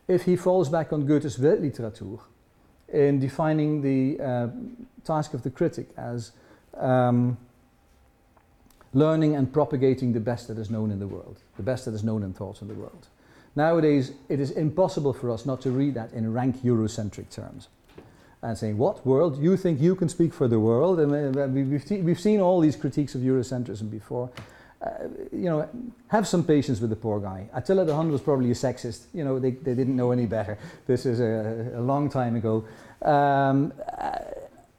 [0.06, 2.20] if he falls back on Goethe's Weltliteratur
[2.92, 4.48] in defining the uh,
[5.04, 6.32] task of the critic as
[6.76, 7.36] um,
[8.94, 12.04] learning and propagating the best that is known in the world, the best that is
[12.04, 13.08] known in thoughts in the world.
[13.54, 17.68] Nowadays, it is impossible for us not to read that in rank Eurocentric terms.
[18.42, 19.42] And saying, what world?
[19.42, 21.00] You think you can speak for the world?
[21.00, 24.30] And uh, we've, we've seen all these critiques of Eurocentrism before
[24.82, 24.88] uh,
[25.32, 25.68] you know,
[26.08, 27.48] have some patience with the poor guy.
[27.54, 29.06] Attila the Hun was probably a sexist.
[29.14, 30.58] You know, they, they didn't know any better.
[30.86, 32.64] This is a, a long time ago.
[33.02, 33.72] Um,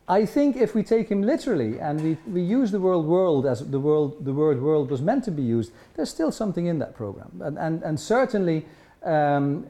[0.09, 3.67] I think if we take him literally and we, we use the word world as
[3.67, 6.95] the, world, the word world was meant to be used, there's still something in that
[6.95, 7.41] program.
[7.43, 8.65] And, and, and certainly,
[9.03, 9.65] um,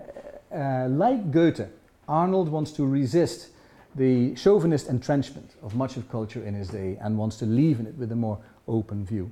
[0.54, 1.68] uh, like Goethe,
[2.08, 3.50] Arnold wants to resist
[3.96, 7.88] the chauvinist entrenchment of much of culture in his day and wants to leave in
[7.88, 8.38] it with a more
[8.68, 9.32] open view.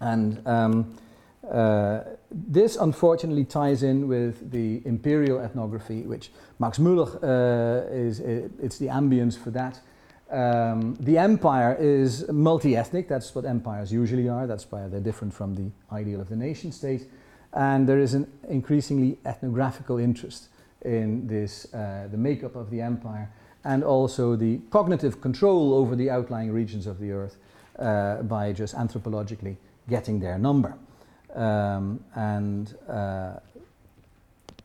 [0.00, 0.96] And um,
[1.50, 8.78] uh, this unfortunately ties in with the imperial ethnography, which Max Müller uh, is, it's
[8.78, 9.80] the ambience for that.
[10.30, 15.54] Um, the empire is multi-ethnic, that's what empires usually are, that's why they're different from
[15.54, 17.08] the ideal of the nation state.
[17.54, 20.48] And there is an increasingly ethnographical interest
[20.82, 23.32] in this, uh, the makeup of the empire,
[23.64, 27.38] and also the cognitive control over the outlying regions of the earth
[27.78, 29.56] uh, by just anthropologically
[29.88, 30.74] getting their number.
[31.34, 33.34] Um, and uh,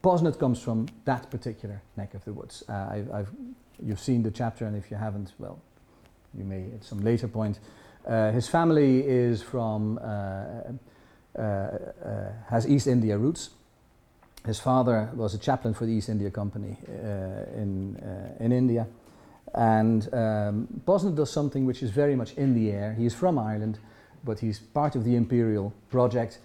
[0.03, 2.63] Posnett comes from that particular neck of the woods.
[2.67, 3.29] Uh, I've, I've,
[3.81, 5.59] you've seen the chapter, and if you haven't, well,
[6.37, 7.59] you may at some later point.
[8.05, 13.51] Uh, his family is from, uh, uh, uh, has East India roots.
[14.45, 16.77] His father was a chaplain for the East India Company
[17.55, 17.97] in,
[18.41, 18.87] in India.
[19.53, 22.93] And um, Posnett does something which is very much in the air.
[22.93, 23.79] He's from Ireland
[24.23, 26.39] but he's part of the imperial project.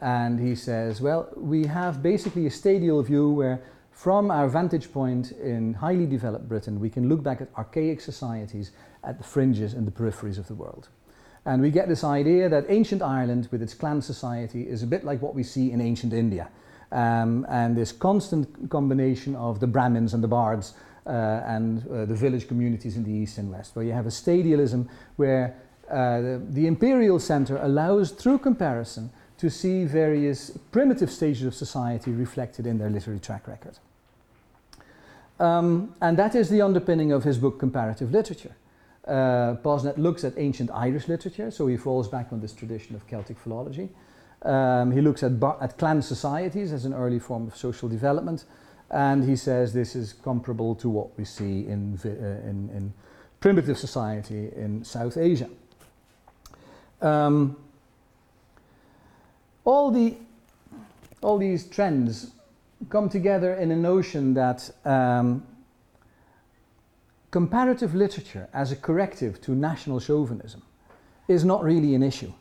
[0.00, 5.32] And he says, well, we have basically a stadial view where from our vantage point
[5.32, 8.70] in highly developed Britain, we can look back at archaic societies
[9.02, 10.88] at the fringes and the peripheries of the world.
[11.44, 15.04] And we get this idea that ancient Ireland, with its clan society, is a bit
[15.04, 16.48] like what we see in ancient India.
[16.92, 20.74] Um, and this constant combination of the Brahmins and the bards
[21.06, 21.10] uh,
[21.46, 24.88] and uh, the village communities in the east and west, where you have a stadialism
[25.16, 25.56] where
[25.90, 32.66] uh, the, imperial center allows, through comparison, to see various primitive stages of society reflected
[32.66, 33.78] in their literary track record.
[35.38, 38.56] Um, and that is the underpinning of his book, Comparative Literature.
[39.06, 43.06] Uh, Posnett looks at ancient Irish literature, so he falls back on this tradition of
[43.06, 43.88] Celtic philology.
[44.42, 48.44] Um, he looks at, at clan societies as an early form of social development,
[48.90, 52.08] and he says this is comparable to what we see in, uh,
[52.48, 52.92] in, in
[53.40, 55.48] primitive society in South Asia.
[57.00, 57.56] Um,
[59.64, 60.16] all, the,
[61.22, 62.32] all these trends
[62.90, 65.46] come together in a notion that um,
[67.30, 70.62] comparative literature as a corrective to national chauvinism
[71.28, 72.32] is not really an issue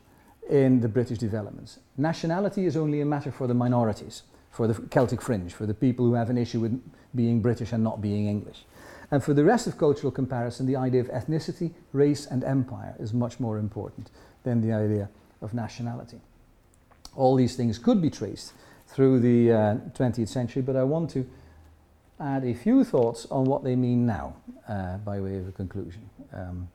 [0.50, 1.80] in the British developments.
[1.98, 6.06] Nationality is only a matter for the minorities, for the Celtic fringe, for the people
[6.06, 6.82] who have an issue with
[7.14, 8.64] being British and not being English.
[9.12, 13.14] And for the rest of cultural comparison, the idea of ethnicity, race, and empire is
[13.14, 14.10] much more important
[14.44, 15.10] than the idea
[15.42, 16.20] of nationality.
[17.16, 18.54] All these things could be traced
[18.88, 21.28] through the uh, 20th century, but I want to
[22.20, 24.36] add a few thoughts on what they mean now
[24.68, 26.10] uh, by way of a conclusion.
[26.34, 26.68] Um,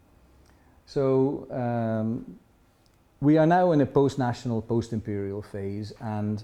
[0.87, 2.38] so, um,
[3.22, 6.42] we are now in a post national, post imperial phase, and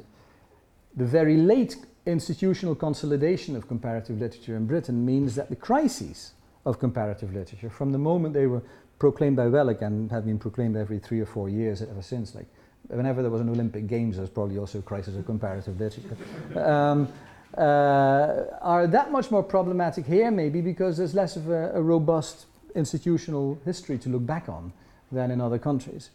[0.96, 6.78] the very late institutional consolidation of comparative literature in Britain means that the crises of
[6.78, 8.62] comparative literature, from the moment they were
[8.98, 12.34] proclaimed by Wellek and have been proclaimed every three or four years ever since.
[12.34, 12.46] Like
[12.88, 16.16] whenever there was an Olympic Games, there's probably also a crisis of comparative literature.
[16.58, 17.08] Um,
[17.56, 22.44] uh, are that much more problematic here, maybe because there's less of a, a, robust
[22.74, 24.70] institutional history to look back on
[25.10, 26.10] than in other countries.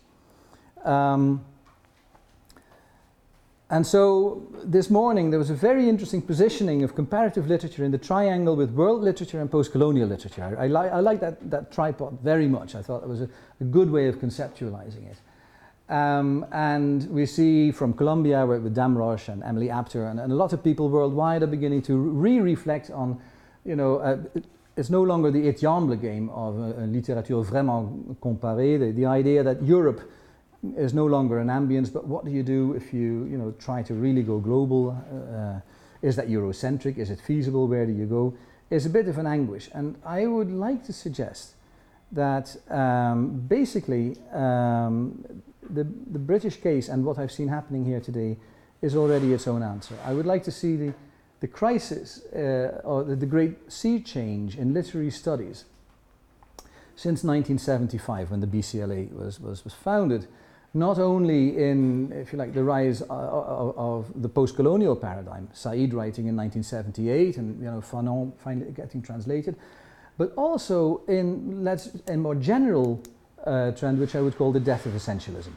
[0.86, 1.44] Um,
[3.74, 7.97] and so this morning there was a very interesting positioning of comparative literature in the
[7.97, 10.55] triangle with world literature and post-colonial literature.
[10.59, 12.76] I, li I like that, that tripod very much.
[12.76, 13.30] I thought it was a,
[13.61, 15.17] a good way of conceptualizing it.
[15.89, 20.53] Um, and we see from Columbia with Damrosch and Emily Apter and, and, a lot
[20.53, 23.19] of people worldwide are beginning to re-reflect on,
[23.65, 24.17] you know, uh,
[24.78, 29.63] it's no longer the Étiemble game of a littérature vraiment comparée, the, the idea that
[29.63, 30.01] Europe
[30.78, 33.84] is no longer an ambience, but what do you do if you, you know, try
[33.84, 34.91] to really go global?
[35.11, 35.59] Uh,
[36.01, 36.97] is that Eurocentric?
[36.97, 37.68] Is it feasible?
[37.68, 38.34] Where do you go?
[38.70, 39.70] It's a bit of an anguish.
[39.74, 41.55] And I would like to suggest
[42.11, 45.26] that um, basically um,
[45.70, 48.38] the, the British case and what I've seen happening here today
[48.82, 49.95] is already its own answer.
[50.05, 50.93] I would like to see the,
[51.39, 55.66] the crisis uh, or the, the great sea change in literary studies
[56.95, 60.28] since 1975 when the BCLA was, was, was founded
[60.74, 65.93] not only in, if you like, the rise of, of, of the post-colonial paradigm, Said
[65.93, 69.55] writing in 1978 and you know Fanon finally getting translated,
[70.17, 73.01] but also in let's a more general
[73.45, 75.51] uh, trend, which I would call the death of essentialism.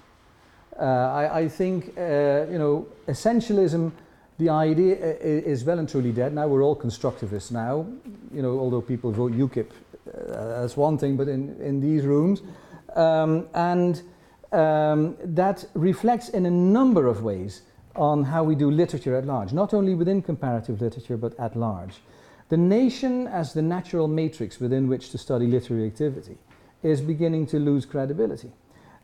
[0.79, 3.93] Uh, I, I, think uh, you know essentialism,
[4.37, 6.35] the idea is well and truly dead.
[6.35, 7.87] Now we're all constructivists now,
[8.35, 12.43] you know, although people vote UKIP, uh, that's one thing, but in in these rooms,
[12.95, 14.03] um, and
[14.57, 17.63] um, that reflects in a number of ways
[17.95, 22.01] on how we do literature at large, not only within comparative literature, but at large.
[22.49, 26.39] The nation as the natural matrix within which to study literary activity
[26.83, 28.51] is beginning to lose credibility.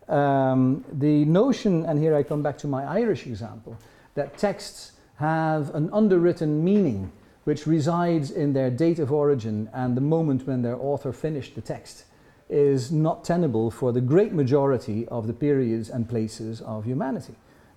[0.09, 3.77] Um, the notion, and here I come back to my Irish example,
[4.15, 7.13] that texts have an underwritten meaning
[7.45, 11.61] which resides in their date of origin and the moment when their author finished the
[11.61, 12.05] text
[12.53, 17.35] is not tenable for the great majority of the periods and places of humanity,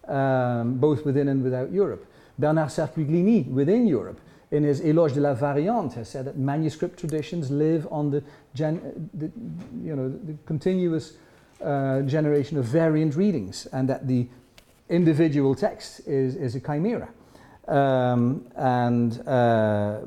[0.08, 2.06] um, both within and without Europe.
[2.38, 4.20] Bernard Cerquiglini, within Europe,
[4.52, 8.22] in his Éloge de la Variante, has said that manuscript traditions live on the,
[8.54, 9.32] gen, the
[9.82, 11.14] you know, the continuous
[11.64, 14.28] uh, generation of variant readings, and that the
[14.90, 17.10] individual text is, is a chimera.
[17.68, 20.02] Um, and uh,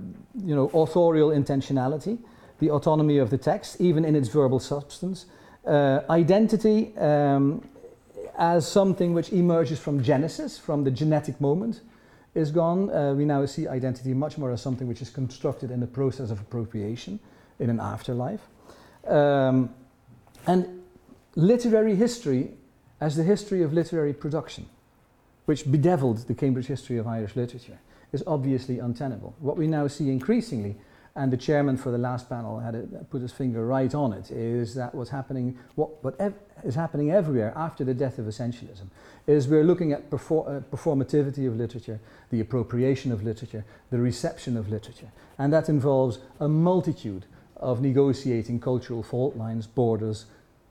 [0.44, 2.18] you know, authorial intentionality
[2.60, 5.26] the autonomy of the text, even in its verbal substance.
[5.66, 7.62] Uh, identity um,
[8.38, 11.80] as something which emerges from Genesis, from the genetic moment,
[12.34, 12.90] is gone.
[12.90, 16.30] Uh, we now see identity much more as something which is constructed in the process
[16.30, 17.18] of appropriation
[17.58, 18.40] in an afterlife.
[19.06, 19.74] Um,
[20.46, 20.82] and
[21.34, 22.50] literary history
[23.00, 24.66] as the history of literary production,
[25.46, 27.78] which bedeviled the Cambridge history of Irish literature,
[28.12, 29.34] is obviously untenable.
[29.40, 30.76] What we now see increasingly
[31.18, 34.30] and the chairman for the last panel had it, put his finger right on it,
[34.30, 36.32] is that what's happening, what, what ev
[36.64, 38.86] is happening everywhere after the death of essentialism,
[39.26, 41.98] is we're looking at perfor uh, performativity of literature,
[42.30, 45.10] the appropriation of literature, the reception of literature.
[45.38, 50.26] And that involves a multitude of negotiating cultural fault lines, borders,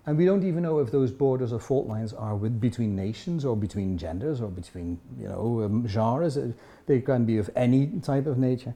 [0.06, 3.44] and we don't even know if those borders or fault lines are with, between nations
[3.44, 6.40] or between genders or between you know um, genres.
[6.86, 8.74] They can be of any type of nature.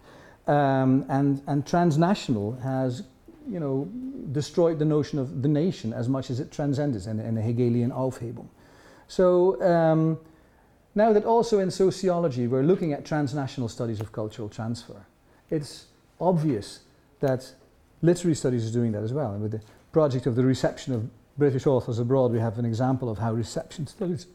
[0.47, 3.03] Um, and, and transnational has
[3.47, 3.87] you know,
[4.31, 7.91] destroyed the notion of the nation as much as it transcends in, in a Hegelian
[7.91, 8.47] Aufhebung.
[9.07, 10.19] So um,
[10.95, 15.05] now that also in sociology we're looking at transnational studies of cultural transfer,
[15.49, 15.87] it's
[16.19, 16.81] obvious
[17.19, 17.51] that
[18.01, 19.33] literary studies is doing that as well.
[19.33, 19.61] And with the
[19.91, 23.87] project of the reception of British authors abroad, we have an example of how reception
[23.87, 24.27] studies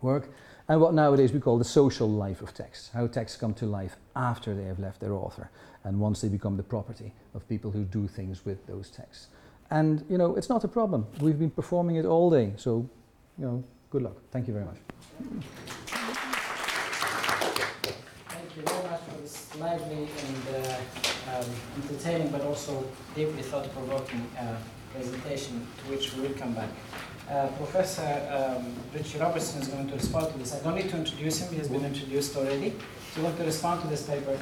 [0.00, 0.28] work
[0.68, 3.96] and what nowadays we call the social life of texts, how texts come to life
[4.14, 5.50] after they have left their author
[5.84, 9.28] and once they become the property of people who do things with those texts.
[9.70, 11.06] And, you know, it's not a problem.
[11.20, 12.88] We've been performing it all day, so,
[13.38, 14.16] you know, good luck.
[14.30, 14.76] Thank you very much.
[18.28, 21.46] Thank you very much for this lively and uh, um,
[21.82, 22.84] entertaining but also
[23.14, 24.56] deeply thought-provoking uh,
[24.92, 26.68] presentation to which we will come back.
[27.30, 30.54] Uh, Professor um, Richie Robertson is going to respond to this.
[30.54, 32.70] I don't need to introduce him, he has been introduced already.
[32.70, 34.36] So you want to respond to this paper,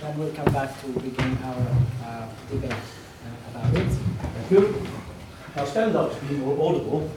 [0.00, 1.66] then we'll come back to begin our
[2.04, 3.86] uh, debate uh, about it.
[3.86, 4.86] Thank you.
[5.56, 7.08] I'll stand up to be more audible.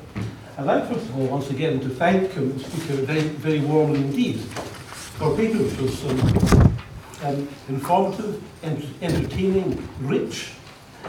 [0.57, 4.39] I'd like, first of all, once again, to thank the speaker very, very warmly indeed
[4.39, 6.77] for a paper which was um,
[7.23, 10.51] um, informative, ent entertaining, rich,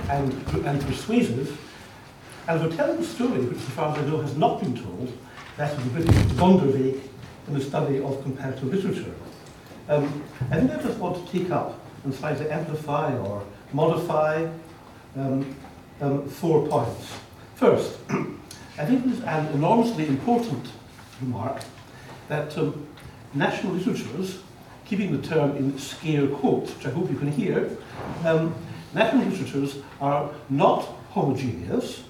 [0.09, 0.33] and,
[0.65, 1.61] and persuasive,
[2.49, 5.13] and we're telling a story which, as far as I know, has not been told,
[5.59, 6.99] that of the British Sonderweg
[7.47, 9.15] in the study of comparative literature.
[9.89, 13.45] Um, I think I just want to take up and try to amplify or
[13.75, 14.49] modify
[15.17, 15.55] um,
[16.01, 17.19] um, four points.
[17.55, 17.99] First,
[18.79, 20.71] I think it is an enormously important
[21.21, 21.61] remark
[22.29, 22.87] that um,
[23.35, 24.41] national literatures,
[24.87, 27.77] keeping the term in scare quotes, which I hope you can hear,
[28.25, 28.55] um,
[28.95, 32.05] national literatures are not homogeneous.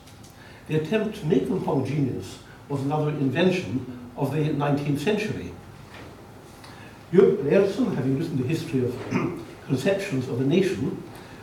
[0.68, 2.38] The attempt to make them homogeneous
[2.68, 5.52] was another invention of the 19th century.
[7.12, 8.94] Leerssen, having written the history of
[9.66, 11.02] conceptions of the nation,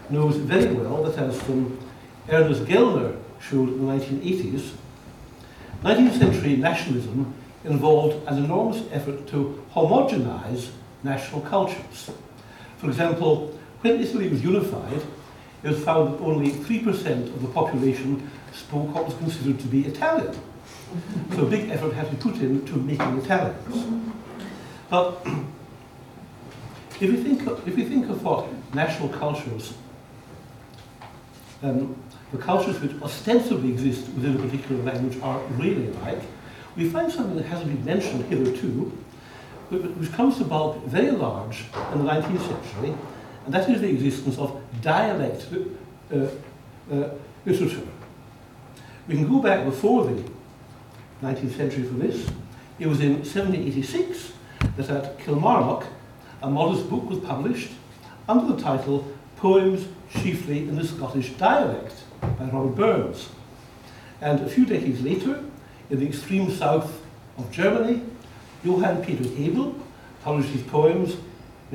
[0.09, 1.79] knows very well that as um,
[2.29, 4.71] Ernest Gellner showed in the 1980s,
[5.83, 10.69] 19th century nationalism involved an enormous effort to homogenize
[11.03, 12.11] national cultures.
[12.77, 15.01] For example, when Italy was unified,
[15.65, 19.87] it was found that only 3% of the population spoke what was considered to be
[19.87, 20.39] Italian.
[21.33, 24.03] So a big effort had to be put into making Italians.
[24.91, 25.25] But
[27.01, 28.45] if we think of, if we think of what
[28.75, 29.73] national cultures,
[31.63, 31.99] um,
[32.31, 36.21] the cultures which ostensibly exist within a particular language are really like,
[36.75, 38.95] we find something that hasn't been mentioned hitherto,
[39.71, 42.95] which comes to bulk very large in the 19th century,
[43.45, 45.47] and that is the existence of dialect
[46.11, 46.25] uh,
[46.91, 47.09] uh,
[47.45, 47.87] literature.
[49.07, 50.23] We can go back before the
[51.21, 52.27] 19th century for this.
[52.79, 54.33] It was in 1786
[54.77, 55.85] that at Kilmarnock
[56.41, 57.71] a modest book was published
[58.27, 63.29] under the title Poems Chiefly in the Scottish Dialect by Robert Burns.
[64.21, 65.43] And a few decades later,
[65.89, 67.01] in the extreme south
[67.37, 68.01] of Germany,
[68.63, 69.75] Johann Peter Hebel
[70.23, 71.17] published his poems,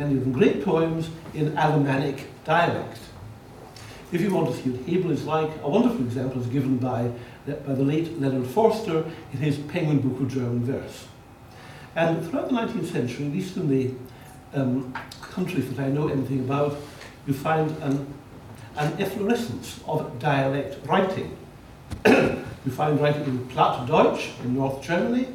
[0.01, 2.99] many of them great poems, in Alemannic dialect.
[4.13, 7.11] If you want to see what Hebel is like, a wonderful example is given by,
[7.47, 11.07] by the late Leonard Forster in his Penguin Book of German Verse.
[11.95, 13.95] And throughout the 19th century, at least in the
[14.55, 16.77] um, countries that I know anything about,
[17.27, 18.13] you find an,
[18.77, 21.37] an efflorescence of dialect writing.
[22.07, 25.29] you find writing in Plattdeutsch in North Germany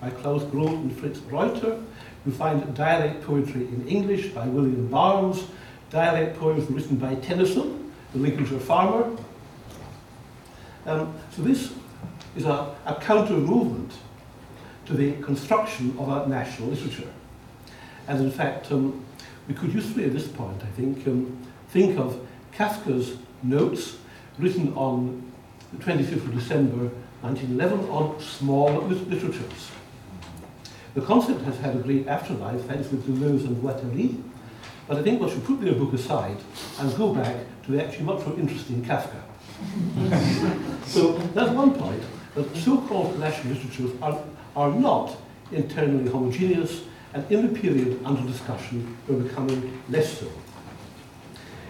[0.00, 1.80] by Klaus Groth and Fritz Reuter.
[2.26, 5.44] You find dialect poetry in English by William Barnes,
[5.90, 9.14] dialect poems written by Tennyson, the Lincolnshire farmer.
[10.86, 11.72] Um, so this
[12.36, 13.92] is a, a counter movement
[14.86, 17.10] to the construction of a national literature.
[18.08, 19.04] And in fact, um,
[19.48, 23.96] we could usefully at this point, I think, um, think of Kafka's notes
[24.38, 25.30] written on
[25.72, 26.90] the 25th of December
[27.22, 29.70] 1911 on small literatures.
[30.94, 34.22] The concept has had a great afterlife thanks to Deleuze and Guattari,
[34.86, 36.36] but I think we should put their book aside
[36.78, 39.20] and go back to the actually much more interesting Kafka.
[40.86, 42.02] so that's one point,
[42.36, 44.22] that so-called national literatures are,
[44.54, 45.16] are not
[45.50, 46.82] internally homogeneous,
[47.12, 50.30] and in the period under discussion were becoming less so.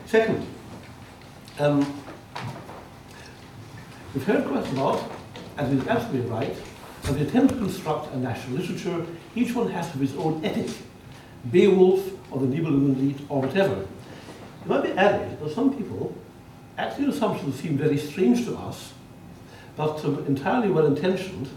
[0.07, 0.47] Second,
[1.59, 1.81] um,
[4.13, 5.11] we've heard quite a lot,
[5.57, 6.57] and is absolutely right,
[7.09, 10.43] of the attempt to construct a national literature, each one has to have its own
[10.45, 10.71] epic,
[11.51, 12.01] Beowulf
[12.33, 13.83] or the Nibelungenlied or whatever.
[13.83, 16.17] It might be added that some people,
[16.79, 18.95] actually assumptions seem very strange to us,
[19.77, 21.49] but um, entirely well-intentioned,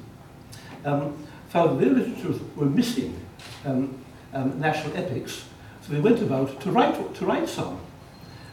[0.84, 1.18] um,
[1.48, 3.18] found that their literatures were missing
[3.66, 3.98] um,
[4.34, 5.45] um, national epics,
[5.82, 7.80] so they went about to write, to write some.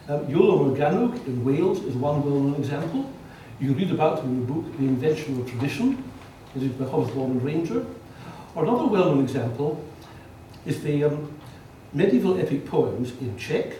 [0.07, 3.11] Um, Iolo Morgannwg in Wales is one well-known example.
[3.59, 6.03] You can read about in the book The Invention of Tradition,
[6.63, 7.85] is by Hobsbawm and Ranger.
[8.55, 9.83] Or another well-known example
[10.65, 11.33] is the um,
[11.93, 13.73] medieval epic poems in Czech,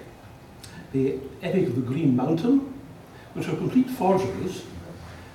[0.92, 2.74] the Epic of the Green Mountain,
[3.34, 4.64] which are complete forgeries,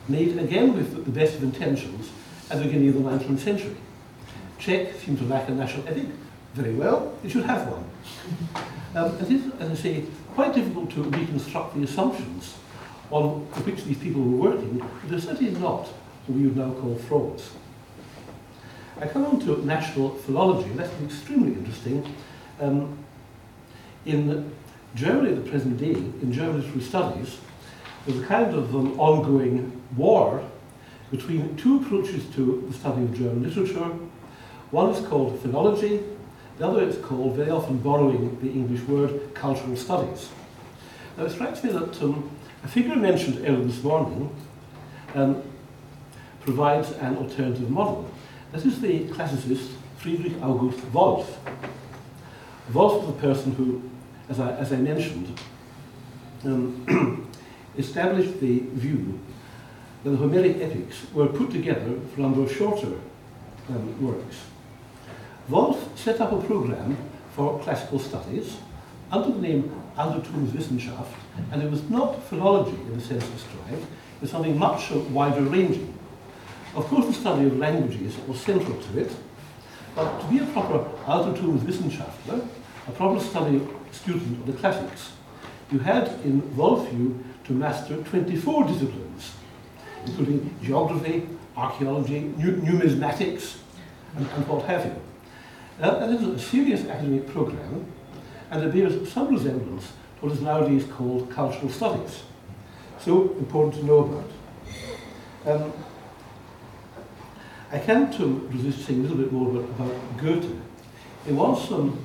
[0.09, 2.11] made again with the best of intentions
[2.51, 3.77] at the beginning of the 19th century.
[4.59, 6.07] Czech seems to lack a national epic.
[6.55, 7.85] Very well, it should have one.
[8.95, 12.57] Um, it is, as I say, quite difficult to reconstruct the assumptions
[13.11, 15.93] on which these people were working, but they're certainly not what
[16.35, 17.51] we would now call frauds.
[19.01, 22.15] I come on to national philology, that's extremely interesting.
[22.61, 22.99] Um,
[24.05, 24.53] in
[24.95, 27.39] Germany at the present day, in German literary studies,
[28.07, 30.43] there's a kind of um, ongoing war
[31.11, 33.91] between two approaches to the study of German literature.
[34.71, 36.03] One is called philology,
[36.59, 40.29] the other is called, very often borrowing the English word, cultural studies.
[41.17, 42.31] Now it strikes me that um,
[42.63, 44.35] a figure mentioned earlier this morning
[45.15, 45.43] um,
[46.41, 48.11] provides an alternative model.
[48.53, 49.69] This is the classicist
[49.99, 51.39] Friedrich August Wolf.
[52.73, 53.83] Wolf was a person who,
[54.29, 55.39] as I, as I mentioned,
[56.45, 57.31] um,
[57.79, 59.21] established the view
[60.05, 62.95] that the Homeric epics were put together from those shorter
[63.69, 64.45] um, works.
[65.49, 66.97] Wolf set up a program
[67.33, 68.57] for classical studies
[69.13, 71.13] under the name Altertumswissenschaft,
[71.53, 75.99] and it was not philology in the sense described, it was something much wider ranging.
[76.75, 79.11] Of course, the study of languages was central to it,
[79.97, 82.47] but to be a proper Altertumswissenschaftler,
[82.87, 83.61] a proper study
[83.91, 85.13] student of the classics,
[85.73, 89.33] you had in Wolfview to master 24 disciplines,
[90.07, 93.59] including geography, archaeology, numismatics,
[94.17, 94.95] and, and, what have you.
[95.81, 97.87] Uh, that is a serious academic program,
[98.51, 102.23] and it bears some resemblance to what is nowadays called cultural studies.
[103.01, 104.31] So important to know about.
[105.47, 105.73] Um,
[107.73, 110.51] I came to resist saying a little bit more about, Goethe.
[111.29, 112.05] It was um,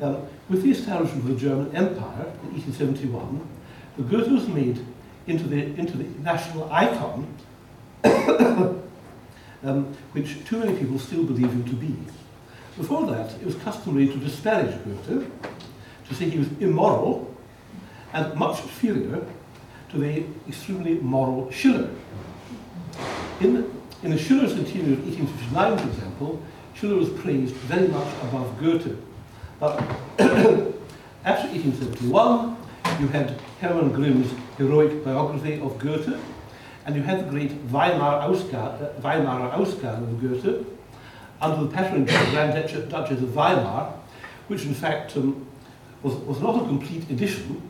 [0.00, 3.48] um, with the establishment of the German Empire in 1871,
[3.96, 4.84] the Goethe was made
[5.26, 7.26] into the, into the national icon,
[8.04, 11.96] um, which too many people still believe him to be.
[12.76, 15.30] Before that, it was customary to disparage Goethe,
[16.08, 17.34] to say he was immoral
[18.12, 19.24] and much inferior
[19.90, 21.90] to the extremely moral Schiller.
[23.40, 26.42] In, in the Schiller's Centenary of 1859, for example,
[26.74, 28.96] Schiller was praised very much above Goethe.
[29.58, 29.78] But
[31.24, 32.56] after 1871,
[32.98, 36.18] you had Hermann Grimm's heroic biography of Goethe,
[36.86, 40.66] and you had the great Weimar Ausgabe, uh, of Goethe,
[41.42, 43.92] under the patronage of the Grand Duchess of Weimar,
[44.48, 45.46] which in fact um,
[46.02, 47.68] was, was not a complete edition,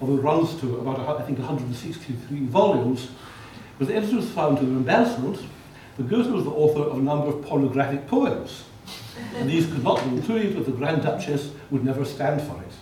[0.00, 3.10] although it runs to about, I think, 163 volumes,
[3.78, 5.40] but the editors found to their embarrassment
[5.96, 8.64] that Goethe was the author of a number of pornographic poems,
[9.36, 12.72] and these could not be included, but the Grand Duchess would never stand for it.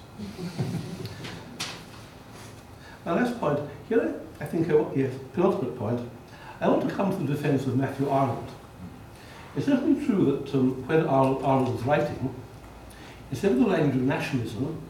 [3.04, 3.58] My last point,
[3.88, 6.00] here I think, I, yes, penultimate point,
[6.61, 8.48] I want to come to the defense of Matthew Arnold.
[9.56, 12.34] It's certainly true that um, when Arnold, Arnold was writing,
[13.30, 14.80] instead of the language of nationalism,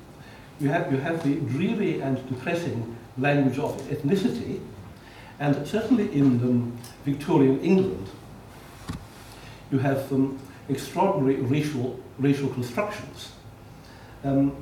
[0.61, 4.61] you have, you have the dreary and depressing language of ethnicity,
[5.41, 8.09] and certainly in um, Victorian England,
[9.73, 10.39] you have um,
[10.69, 13.33] extraordinary racial, racial constructions.
[14.23, 14.55] Um,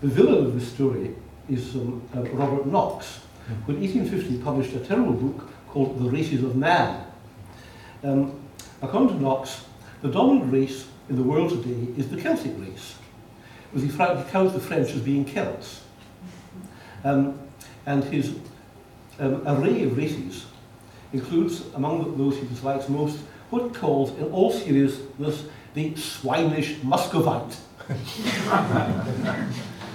[0.00, 1.14] the villain of this story
[1.48, 3.20] is um, uh, Robert Knox,
[3.66, 7.06] who in 1850 published a terrible book called The Races of Man.
[8.02, 8.40] Um,
[8.82, 9.64] according to Knox,
[10.02, 12.96] the dominant race in the world today is the Celtic race,
[13.72, 13.96] because he,
[14.30, 15.82] counts the French as being Celts.
[17.04, 17.38] Um,
[17.86, 18.34] and his
[19.18, 20.46] um, array of races
[21.12, 23.18] includes, among those he dislikes most,
[23.50, 25.44] what he calls, in all seriousness,
[25.74, 27.56] the swinish Muscovite.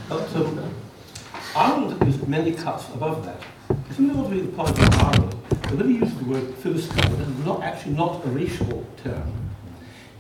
[0.09, 0.74] but, um,
[1.55, 3.41] Arnold is many cuts above that.
[3.95, 7.45] To be the point of Arnold, that when he uses the word Philistine, this is
[7.45, 9.34] not actually not a racial term.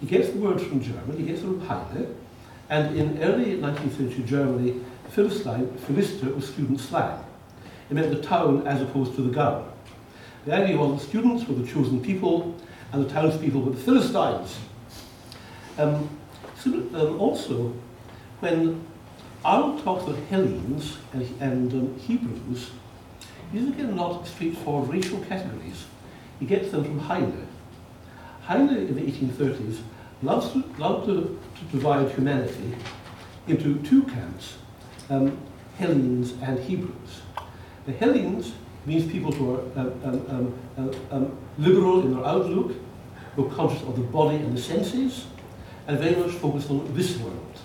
[0.01, 2.15] He gets the word from German, he gets it from Heine,
[2.69, 7.23] and in early 19th century Germany, Philistine, Philister was student slang.
[7.89, 9.71] It meant the town as opposed to the gown.
[10.45, 12.55] The idea was the students were the chosen people,
[12.91, 14.57] and the townspeople were the Philistines.
[15.77, 16.09] Um,
[16.57, 17.73] so, um, also,
[18.39, 18.85] when
[19.43, 22.71] Arnold talks about Hellenes and, and um, Hebrews,
[23.51, 25.85] these are again not straightforward racial categories.
[26.39, 27.47] He gets them from Heine.
[28.43, 29.79] Heine in the 1830s
[30.21, 32.75] loves to, loved to, to divide humanity
[33.47, 34.57] into two camps,
[35.09, 35.37] um,
[35.77, 37.21] Hellenes and Hebrews.
[37.89, 38.53] The Hellenes
[38.85, 42.75] means people who are um, um, um, um liberal in their outlook,
[43.35, 45.25] who are conscious of the body and the senses,
[45.87, 47.59] and very much focused on this world.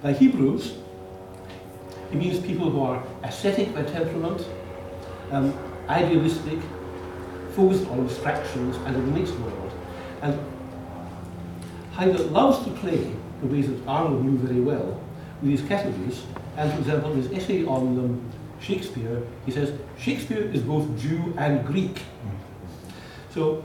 [0.00, 0.78] By Hebrews,
[2.12, 4.46] it means people who are ascetic by temperament,
[5.32, 5.52] um,
[5.88, 6.60] idealistic,
[7.56, 9.72] focused on abstractions and a mixed world.
[10.22, 10.38] And
[11.94, 15.00] Heidegger loves to play the ways that Arnold knew very well
[15.42, 16.22] with these categories.
[16.56, 21.66] And for example, his essay on um, Shakespeare, he says, Shakespeare is both Jew and
[21.66, 22.02] Greek.
[23.30, 23.64] So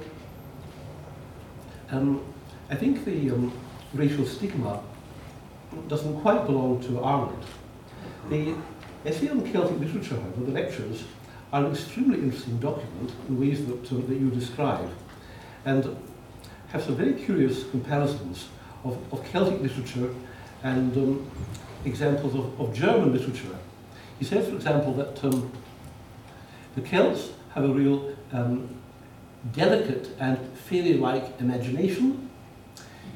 [1.91, 2.23] um,
[2.69, 3.51] I think the um,
[3.93, 4.81] racial stigma
[5.87, 7.45] doesn't quite belong to Arnold.
[8.29, 8.55] The
[9.05, 11.03] essay on Celtic literature, however, the lectures,
[11.51, 14.89] are an extremely interesting document in ways that, uh, that you describe,
[15.65, 15.95] and
[16.69, 18.47] have some very curious comparisons
[18.83, 20.09] of, of Celtic literature
[20.63, 21.31] and um,
[21.85, 23.55] examples of, of German literature.
[24.23, 25.51] He says, for example, that um,
[26.75, 28.69] the Celts have a real um,
[29.51, 32.29] delicate and fairy-like imagination.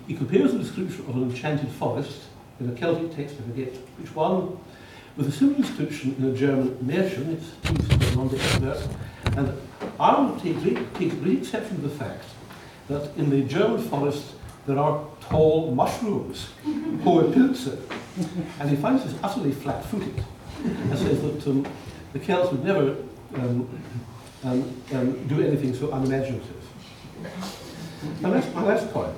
[0.06, 2.24] He compares the description of an enchanted forest
[2.60, 4.60] in a Celtic text, I forget which one,
[5.16, 8.90] with a similar description in a German Märchen, it's the expert,
[9.38, 9.54] and
[9.98, 12.26] Arnold takes, takes great exception to the fact
[12.90, 14.34] that in the German forest
[14.66, 17.80] there are tall mushrooms, hohe Pilze.
[18.60, 20.26] and he finds this utterly flat-footed
[20.92, 21.66] and says that um,
[22.14, 22.96] the Celts would never
[23.36, 23.82] um,
[24.44, 26.56] um, um, do anything so unimaginative.
[28.24, 29.18] And that's my last point.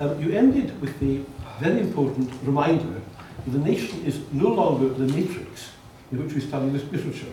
[0.00, 1.22] Um, you ended with the
[1.60, 3.00] very important reminder
[3.44, 5.70] that the nation is no longer the matrix
[6.12, 7.32] in which we study this literature.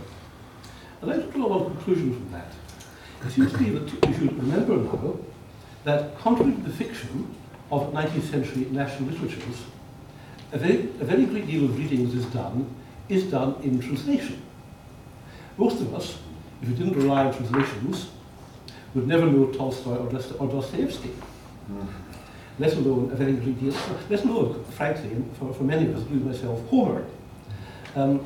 [1.01, 2.51] And I draw one conclusion from that.
[3.25, 5.17] It seems to me that we should remember now
[5.83, 7.35] that contrary to the fiction
[7.71, 9.63] of 19th century national literatures,
[10.51, 12.69] a very, a very great deal of reading is done
[13.11, 14.41] is done in translation.
[15.57, 16.17] Most of us,
[16.61, 18.09] if we didn't rely on translations,
[18.95, 21.11] would never know Tolstoy or, Dost- or Dostoevsky,
[22.57, 23.73] let alone a very great deal,
[24.09, 27.05] let alone, frankly, for, for many of us, including myself, Homer.
[27.95, 28.25] Um,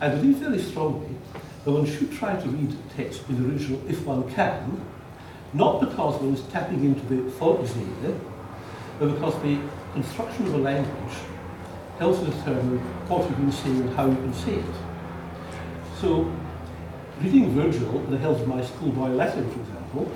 [0.00, 1.14] I believe very strongly
[1.64, 4.80] that one should try to read text in the original if one can,
[5.52, 8.18] not because one is tapping into the Volksseele,
[8.98, 9.58] but because the
[9.94, 11.14] construction of a language
[11.98, 14.64] helps to determine what you can see and how you can see it.
[16.00, 16.30] So,
[17.20, 20.12] reading Virgil in the hills of my schoolboy Latin, for example,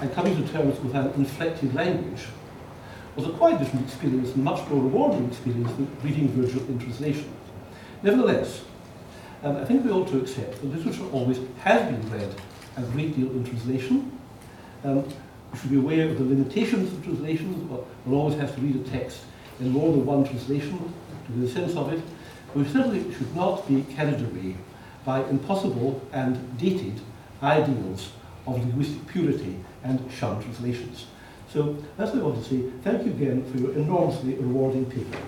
[0.00, 2.26] and coming to terms with an inflected language
[3.16, 7.32] was a quite different experience and much more rewarding experience than reading Virgil in translation.
[8.02, 8.62] Nevertheless,
[9.42, 12.34] um, I think we ought to accept that literature always has been read
[12.76, 14.12] a great deal in translation.
[14.84, 15.04] Um,
[15.52, 17.56] we should be aware of the limitations of translations.
[17.68, 19.20] but one always has to read a text
[19.60, 20.92] in more than one translation
[21.32, 22.02] to the sense of it.
[22.54, 24.56] We certainly should not be carried away
[25.04, 27.00] by impossible and dated
[27.42, 28.12] ideals
[28.46, 31.06] of linguistic purity and shun translations.
[31.52, 32.70] So that's what I want to say.
[32.82, 35.18] Thank you again for your enormously rewarding paper.